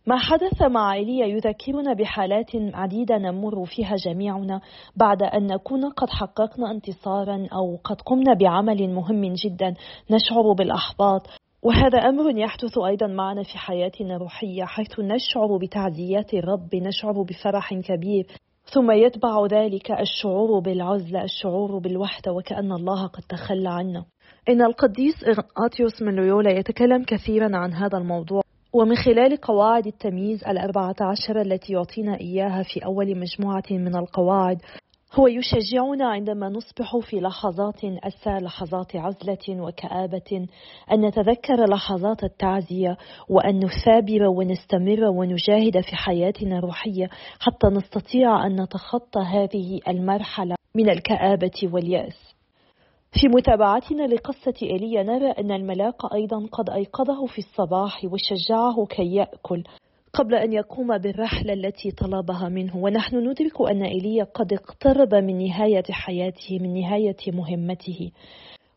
ما 0.07 0.17
حدث 0.17 0.61
مع 0.61 0.93
ايليا 0.93 1.25
يذكرنا 1.25 1.93
بحالات 1.93 2.51
عديدة 2.55 3.17
نمر 3.17 3.65
فيها 3.65 3.95
جميعنا 3.95 4.61
بعد 4.95 5.23
أن 5.23 5.47
نكون 5.47 5.89
قد 5.89 6.09
حققنا 6.09 6.71
انتصارا 6.71 7.47
أو 7.53 7.79
قد 7.83 8.01
قمنا 8.01 8.33
بعمل 8.33 8.89
مهم 8.93 9.33
جدا 9.33 9.73
نشعر 10.11 10.53
بالأحباط. 10.57 11.40
وهذا 11.63 11.97
أمر 11.97 12.37
يحدث 12.37 12.77
أيضا 12.77 13.07
معنا 13.07 13.43
في 13.43 13.57
حياتنا 13.57 14.15
الروحية 14.15 14.63
حيث 14.63 14.99
نشعر 14.99 15.57
بتعزيات 15.57 16.33
الرب 16.33 16.75
نشعر 16.75 17.21
بفرح 17.21 17.73
كبير 17.73 18.27
ثم 18.73 18.91
يتبع 18.91 19.45
ذلك 19.45 19.91
الشعور 19.91 20.59
بالعزلة 20.59 21.23
الشعور 21.23 21.77
بالوحدة 21.79 22.31
وكأن 22.31 22.71
الله 22.71 23.07
قد 23.07 23.23
تخلى 23.29 23.69
عنا. 23.69 24.05
إن 24.49 24.61
القديس 24.61 25.23
إغناطيوس 25.23 26.01
من 26.01 26.15
لويولا 26.15 26.51
يتكلم 26.51 27.03
كثيرا 27.03 27.57
عن 27.57 27.73
هذا 27.73 27.97
الموضوع 27.97 28.41
ومن 28.73 28.95
خلال 28.95 29.37
قواعد 29.37 29.87
التمييز 29.87 30.43
الأربعة 30.43 30.95
عشر 31.01 31.41
التي 31.41 31.73
يعطينا 31.73 32.19
إياها 32.19 32.63
في 32.63 32.85
أول 32.85 33.19
مجموعة 33.19 33.63
من 33.71 33.95
القواعد 33.95 34.57
هو 35.13 35.27
يشجعنا 35.27 36.07
عندما 36.07 36.49
نصبح 36.49 36.97
في 36.97 37.19
لحظات 37.19 37.83
أسى 37.83 38.29
لحظات 38.29 38.95
عزلة 38.95 39.61
وكآبة 39.61 40.47
أن 40.91 41.05
نتذكر 41.05 41.69
لحظات 41.69 42.23
التعزية 42.23 42.97
وأن 43.29 43.65
نثابر 43.65 44.27
ونستمر 44.27 45.03
ونجاهد 45.03 45.81
في 45.81 45.95
حياتنا 45.95 46.57
الروحية 46.57 47.09
حتى 47.39 47.67
نستطيع 47.67 48.45
أن 48.45 48.61
نتخطى 48.61 49.19
هذه 49.19 49.79
المرحلة 49.87 50.55
من 50.75 50.89
الكآبة 50.89 51.59
واليأس. 51.63 52.35
في 53.21 53.27
متابعتنا 53.27 54.07
لقصة 54.07 54.53
إيليا 54.63 55.03
نرى 55.03 55.31
أن 55.31 55.51
الملاك 55.51 56.13
أيضا 56.13 56.47
قد 56.51 56.69
أيقظه 56.69 57.25
في 57.25 57.39
الصباح 57.39 58.05
وشجعه 58.05 58.85
كي 58.89 59.15
يأكل. 59.15 59.63
قبل 60.13 60.35
أن 60.35 60.53
يقوم 60.53 60.97
بالرحلة 60.97 61.53
التي 61.53 61.91
طلبها 61.91 62.49
منه. 62.49 62.77
ونحن 62.77 63.15
ندرك 63.15 63.61
أن 63.71 63.83
إيليا 63.83 64.23
قد 64.23 64.53
اقترب 64.53 65.15
من 65.15 65.37
نهاية 65.37 65.83
حياته 65.91 66.59
من 66.59 66.73
نهاية 66.73 67.17
مهمته. 67.27 68.11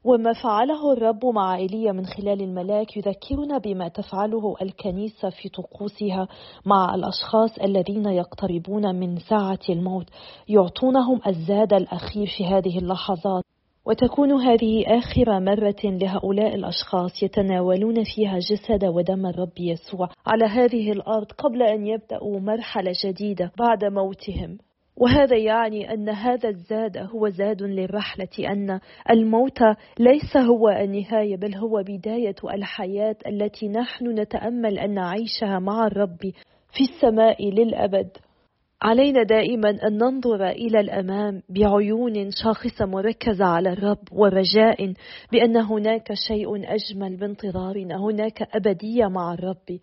وما 0.04 0.32
فعله 0.32 0.92
الرب 0.92 1.26
مع 1.26 1.56
إيليا 1.56 1.92
من 1.92 2.06
خلال 2.06 2.42
الملاك 2.42 2.96
يذكرنا 2.96 3.58
بما 3.58 3.88
تفعله 3.88 4.54
الكنيسة 4.62 5.30
في 5.30 5.48
طقوسها 5.48 6.28
مع 6.66 6.94
الأشخاص 6.94 7.58
الذين 7.58 8.06
يقتربون 8.06 8.94
من 8.94 9.18
ساعة 9.18 9.58
الموت 9.68 10.06
يعطونهم 10.48 11.20
الزاد 11.26 11.72
الأخير 11.72 12.26
في 12.36 12.46
هذه 12.46 12.78
اللحظات. 12.78 13.44
وتكون 13.86 14.32
هذه 14.32 14.84
آخر 14.86 15.40
مرة 15.40 15.82
لهؤلاء 15.84 16.54
الأشخاص 16.54 17.22
يتناولون 17.22 18.04
فيها 18.04 18.38
جسد 18.38 18.84
ودم 18.84 19.26
الرب 19.26 19.52
يسوع 19.58 20.08
على 20.26 20.44
هذه 20.44 20.92
الأرض 20.92 21.32
قبل 21.32 21.62
أن 21.62 21.86
يبدأوا 21.86 22.40
مرحلة 22.40 22.92
جديدة 23.04 23.52
بعد 23.58 23.84
موتهم. 23.84 24.58
وهذا 24.96 25.36
يعني 25.36 25.94
أن 25.94 26.08
هذا 26.08 26.48
الزاد 26.48 26.96
هو 26.96 27.28
زاد 27.28 27.62
للرحلة 27.62 28.48
أن 28.52 28.80
الموت 29.10 29.58
ليس 29.98 30.36
هو 30.36 30.68
النهاية 30.68 31.36
بل 31.36 31.54
هو 31.54 31.82
بداية 31.82 32.34
الحياة 32.54 33.16
التي 33.26 33.68
نحن 33.68 34.20
نتأمل 34.20 34.78
أن 34.78 34.94
نعيشها 34.94 35.58
مع 35.58 35.86
الرب 35.86 36.20
في 36.72 36.80
السماء 36.80 37.50
للأبد. 37.50 38.10
علينا 38.84 39.22
دائما 39.22 39.70
أن 39.70 39.98
ننظر 39.98 40.46
إلى 40.48 40.80
الأمام 40.80 41.42
بعيون 41.48 42.30
شاخصة 42.44 42.86
مركزة 42.86 43.44
على 43.44 43.72
الرب 43.72 43.98
ورجاء 44.12 44.94
بأن 45.32 45.56
هناك 45.56 46.12
شيء 46.28 46.74
أجمل 46.74 47.16
بانتظارنا 47.16 47.96
هناك 47.96 48.48
أبدية 48.56 49.06
مع 49.06 49.34
الرب. 49.34 49.78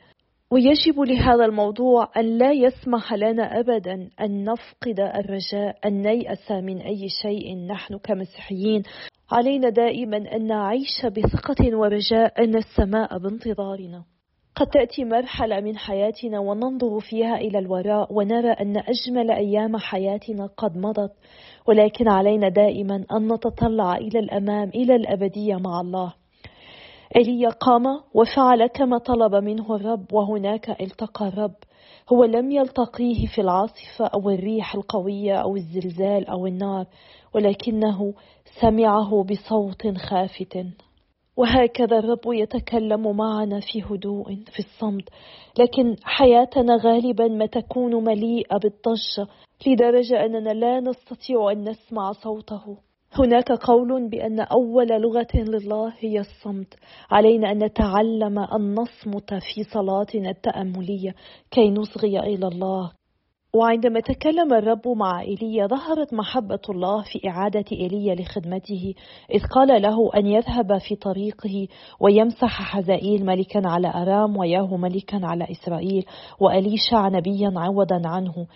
ويجب 0.51 0.99
لهذا 0.99 1.45
الموضوع 1.45 2.11
أن 2.17 2.37
لا 2.37 2.51
يسمح 2.51 3.13
لنا 3.13 3.59
أبدا 3.59 4.09
أن 4.21 4.43
نفقد 4.43 4.99
الرجاء 4.99 5.77
أن 5.85 6.01
نيأس 6.01 6.51
من 6.51 6.77
أي 6.77 7.09
شيء 7.21 7.57
نحن 7.67 7.97
كمسيحيين. 7.97 8.83
علينا 9.31 9.69
دائما 9.69 10.17
أن 10.17 10.47
نعيش 10.47 11.05
بثقة 11.05 11.77
ورجاء 11.77 12.43
أن 12.43 12.55
السماء 12.55 13.17
بانتظارنا. 13.17 14.03
قد 14.55 14.67
تأتي 14.67 15.05
مرحلة 15.05 15.59
من 15.59 15.77
حياتنا 15.77 16.39
وننظر 16.39 16.99
فيها 16.99 17.35
إلى 17.35 17.59
الوراء 17.59 18.13
ونرى 18.13 18.51
أن 18.51 18.77
أجمل 18.77 19.31
أيام 19.31 19.77
حياتنا 19.77 20.49
قد 20.57 20.77
مضت 20.77 21.11
ولكن 21.67 22.07
علينا 22.07 22.49
دائما 22.49 23.05
أن 23.11 23.33
نتطلع 23.33 23.97
إلى 23.97 24.19
الأمام 24.19 24.69
إلى 24.69 24.95
الأبدية 24.95 25.55
مع 25.55 25.81
الله. 25.81 26.13
ايليا 27.15 27.49
قام 27.49 27.83
وفعل 28.13 28.67
كما 28.67 28.97
طلب 28.97 29.35
منه 29.35 29.75
الرب 29.75 30.13
وهناك 30.13 30.81
التقى 30.81 31.27
الرب. 31.27 31.55
هو 32.13 32.23
لم 32.23 32.51
يلتقيه 32.51 33.27
في 33.35 33.41
العاصفة 33.41 34.05
أو 34.05 34.29
الريح 34.29 34.75
القوية 34.75 35.35
أو 35.35 35.55
الزلزال 35.55 36.27
أو 36.27 36.47
النار 36.47 36.85
ولكنه 37.33 38.13
سمعه 38.61 39.23
بصوت 39.23 39.97
خافت. 39.97 40.65
وهكذا 41.37 41.99
الرب 41.99 42.21
يتكلم 42.25 43.17
معنا 43.17 43.59
في 43.59 43.83
هدوء 43.83 44.35
في 44.53 44.59
الصمت. 44.59 45.09
لكن 45.59 45.95
حياتنا 46.03 46.75
غالبا 46.75 47.27
ما 47.27 47.45
تكون 47.45 48.03
مليئة 48.03 48.57
بالضجة 48.57 49.27
لدرجة 49.67 50.25
أننا 50.25 50.49
لا 50.49 50.79
نستطيع 50.79 51.51
أن 51.51 51.69
نسمع 51.69 52.11
صوته. 52.11 52.77
هناك 53.19 53.51
قول 53.51 54.09
بأن 54.09 54.39
أول 54.39 54.87
لغة 54.87 55.33
لله 55.35 55.93
هي 55.99 56.19
الصمت. 56.19 56.73
علينا 57.11 57.51
أن 57.51 57.63
نتعلم 57.63 58.39
أن 58.39 58.75
نصمت 58.75 59.33
في 59.33 59.63
صلاتنا 59.63 60.29
التأملية 60.29 61.15
كي 61.51 61.69
نصغي 61.69 62.19
إلى 62.19 62.47
الله. 62.47 62.91
وعندما 63.55 63.99
تكلم 63.99 64.53
الرب 64.53 64.87
مع 64.87 65.21
إيليا 65.21 65.67
ظهرت 65.67 66.13
محبة 66.13 66.59
الله 66.69 67.01
في 67.01 67.29
إعادة 67.29 67.65
إيليا 67.71 68.15
لخدمته 68.15 68.93
إذ 69.33 69.43
قال 69.43 69.81
له 69.81 70.11
أن 70.15 70.27
يذهب 70.27 70.77
في 70.77 70.95
طريقه 70.95 71.67
ويمسح 71.99 72.61
حزائيل 72.61 73.25
ملكا 73.25 73.61
على 73.65 73.87
أرام 73.87 74.37
وياهو 74.37 74.77
ملكا 74.77 75.19
على 75.23 75.47
إسرائيل 75.51 76.05
وأليشع 76.39 77.09
نبيا 77.09 77.53
عوضا 77.55 78.01
عنه. 78.05 78.47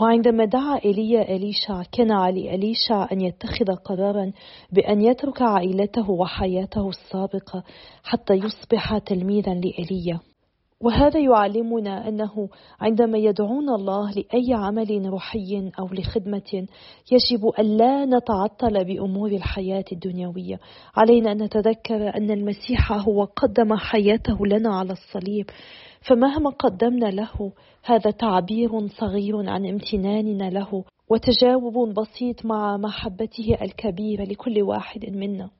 وعندما 0.00 0.44
دعا 0.44 0.80
إيليا 0.84 1.36
إليشع 1.36 1.82
كان 1.92 2.12
على 2.12 2.54
إليشع 2.54 3.08
أن 3.12 3.20
يتخذ 3.20 3.74
قرارا 3.84 4.32
بأن 4.72 5.00
يترك 5.00 5.42
عائلته 5.42 6.10
وحياته 6.10 6.88
السابقة 6.88 7.64
حتى 8.02 8.34
يصبح 8.34 8.98
تلميذا 8.98 9.54
لإيليا. 9.54 10.20
وهذا 10.84 11.20
يعلمنا 11.20 12.08
أنه 12.08 12.48
عندما 12.80 13.18
يدعونا 13.18 13.74
الله 13.74 14.10
لأي 14.10 14.54
عمل 14.54 15.06
روحي 15.06 15.70
أو 15.78 15.86
لخدمة 15.92 16.66
يجب 17.12 17.46
أن 17.58 17.76
لا 17.76 18.04
نتعطل 18.04 18.84
بأمور 18.84 19.30
الحياة 19.30 19.84
الدنيوية. 19.92 20.60
علينا 20.96 21.32
أن 21.32 21.42
نتذكر 21.42 22.16
أن 22.16 22.30
المسيح 22.30 22.92
هو 22.92 23.24
قدم 23.24 23.74
حياته 23.76 24.46
لنا 24.46 24.76
على 24.76 24.92
الصليب. 24.92 25.46
فمهما 26.08 26.50
قدمنا 26.50 27.06
له 27.06 27.52
هذا 27.84 28.10
تعبير 28.10 28.86
صغير 28.86 29.50
عن 29.50 29.66
امتناننا 29.66 30.50
له 30.50 30.84
وتجاوب 31.10 31.94
بسيط 31.94 32.46
مع 32.46 32.76
محبته 32.76 33.56
الكبيرة 33.62 34.24
لكل 34.24 34.62
واحد 34.62 35.06
منا. 35.10 35.50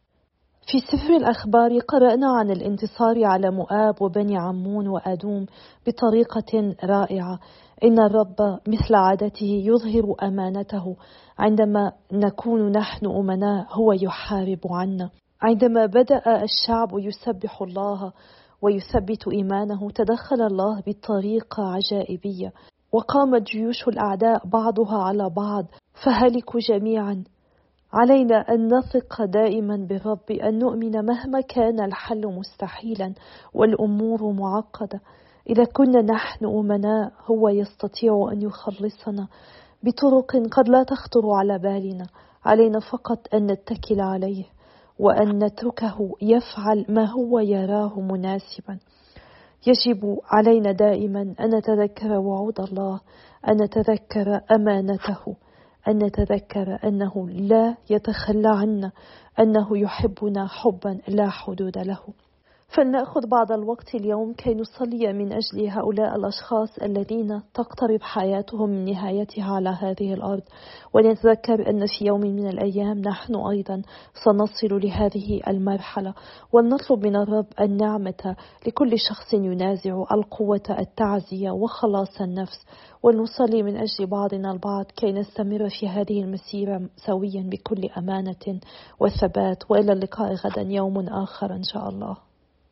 في 0.66 0.80
سفر 0.80 1.16
الأخبار 1.16 1.78
قرأنا 1.78 2.26
عن 2.38 2.50
الانتصار 2.50 3.24
على 3.24 3.50
مؤاب 3.50 4.02
وبني 4.02 4.36
عمون 4.38 4.88
وأدوم 4.88 5.46
بطريقة 5.86 6.74
رائعة. 6.84 7.38
إن 7.84 7.98
الرب 7.98 8.58
مثل 8.68 8.94
عادته 8.94 9.62
يظهر 9.64 10.14
أمانته. 10.22 10.96
عندما 11.38 11.92
نكون 12.12 12.72
نحن 12.72 13.06
أمناء 13.06 13.66
هو 13.72 13.92
يحارب 13.92 14.58
عنا. 14.70 15.10
عندما 15.42 15.86
بدأ 15.86 16.42
الشعب 16.42 16.88
يسبح 16.98 17.62
الله 17.62 18.12
ويثبت 18.62 19.28
إيمانه 19.32 19.90
تدخل 19.90 20.42
الله 20.42 20.82
بطريقة 20.86 21.62
عجائبية. 21.62 22.52
وقامت 22.92 23.42
جيوش 23.42 23.88
الأعداء 23.88 24.46
بعضها 24.46 25.02
على 25.02 25.30
بعض 25.30 25.66
فهلكوا 26.04 26.60
جميعا. 26.60 27.24
علينا 27.94 28.36
أن 28.36 28.74
نثق 28.74 29.24
دائما 29.24 29.76
بالرب 29.76 30.30
أن 30.30 30.58
نؤمن 30.58 31.04
مهما 31.04 31.40
كان 31.40 31.80
الحل 31.80 32.26
مستحيلا 32.26 33.14
والأمور 33.54 34.32
معقدة. 34.32 35.00
إذا 35.50 35.64
كنا 35.64 36.02
نحن 36.02 36.44
أمناء 36.44 37.12
هو 37.26 37.48
يستطيع 37.48 38.28
أن 38.32 38.42
يخلصنا 38.42 39.28
بطرق 39.82 40.36
قد 40.52 40.68
لا 40.68 40.82
تخطر 40.82 41.30
على 41.30 41.58
بالنا. 41.58 42.06
علينا 42.44 42.80
فقط 42.80 43.34
أن 43.34 43.46
نتكل 43.46 44.00
عليه 44.00 44.44
وأن 44.98 45.44
نتركه 45.44 46.14
يفعل 46.22 46.86
ما 46.88 47.04
هو 47.04 47.38
يراه 47.38 48.00
مناسبا. 48.00 48.78
يجب 49.66 50.18
علينا 50.30 50.72
دائما 50.72 51.34
أن 51.40 51.54
نتذكر 51.54 52.12
وعود 52.12 52.60
الله 52.60 53.00
أن 53.48 53.62
نتذكر 53.62 54.40
أمانته. 54.52 55.36
أن 55.88 56.04
نتذكر 56.04 56.78
أنه 56.84 57.28
لا 57.28 57.76
يتخلى 57.90 58.48
عنا 58.48 58.92
أنه 59.38 59.78
يحبنا 59.78 60.46
حبا 60.46 61.00
لا 61.08 61.30
حدود 61.30 61.78
له. 61.78 62.00
فلنأخذ 62.68 63.26
بعض 63.26 63.52
الوقت 63.52 63.94
اليوم 63.94 64.32
كي 64.32 64.54
نصلي 64.54 65.12
من 65.12 65.32
أجل 65.32 65.68
هؤلاء 65.68 66.16
الأشخاص 66.16 66.78
الذين 66.82 67.42
تقترب 67.54 68.02
حياتهم 68.02 68.70
من 68.70 68.84
نهايتها 68.84 69.54
على 69.54 69.68
هذه 69.68 70.14
الأرض. 70.14 70.42
ولنتذكر 70.94 71.70
أن 71.70 71.86
في 71.86 72.04
يوم 72.04 72.20
من 72.20 72.48
الأيام 72.48 72.98
نحن 72.98 73.34
أيضا 73.34 73.82
سنصل 74.24 74.80
لهذه 74.86 75.40
المرحلة. 75.48 76.14
ولنطلب 76.52 77.06
من 77.06 77.16
الرب 77.16 77.46
النعمة 77.60 78.36
لكل 78.66 78.98
شخص 79.08 79.34
ينازع 79.34 80.04
القوة 80.12 80.76
التعزية 80.78 81.50
وخلاص 81.50 82.20
النفس. 82.20 82.66
ونصلي 83.02 83.62
من 83.62 83.76
أجل 83.76 84.06
بعضنا 84.06 84.52
البعض 84.52 84.84
كي 84.96 85.12
نستمر 85.12 85.68
في 85.68 85.88
هذه 85.88 86.22
المسيرة 86.22 86.80
سويا 87.06 87.42
بكل 87.42 87.88
أمانة 87.98 88.60
وثبات. 89.00 89.70
وإلى 89.70 89.92
اللقاء 89.92 90.34
غدا 90.34 90.62
يوم 90.62 91.08
آخر 91.08 91.52
إن 91.52 91.62
شاء 91.62 91.88
الله. 91.88 92.23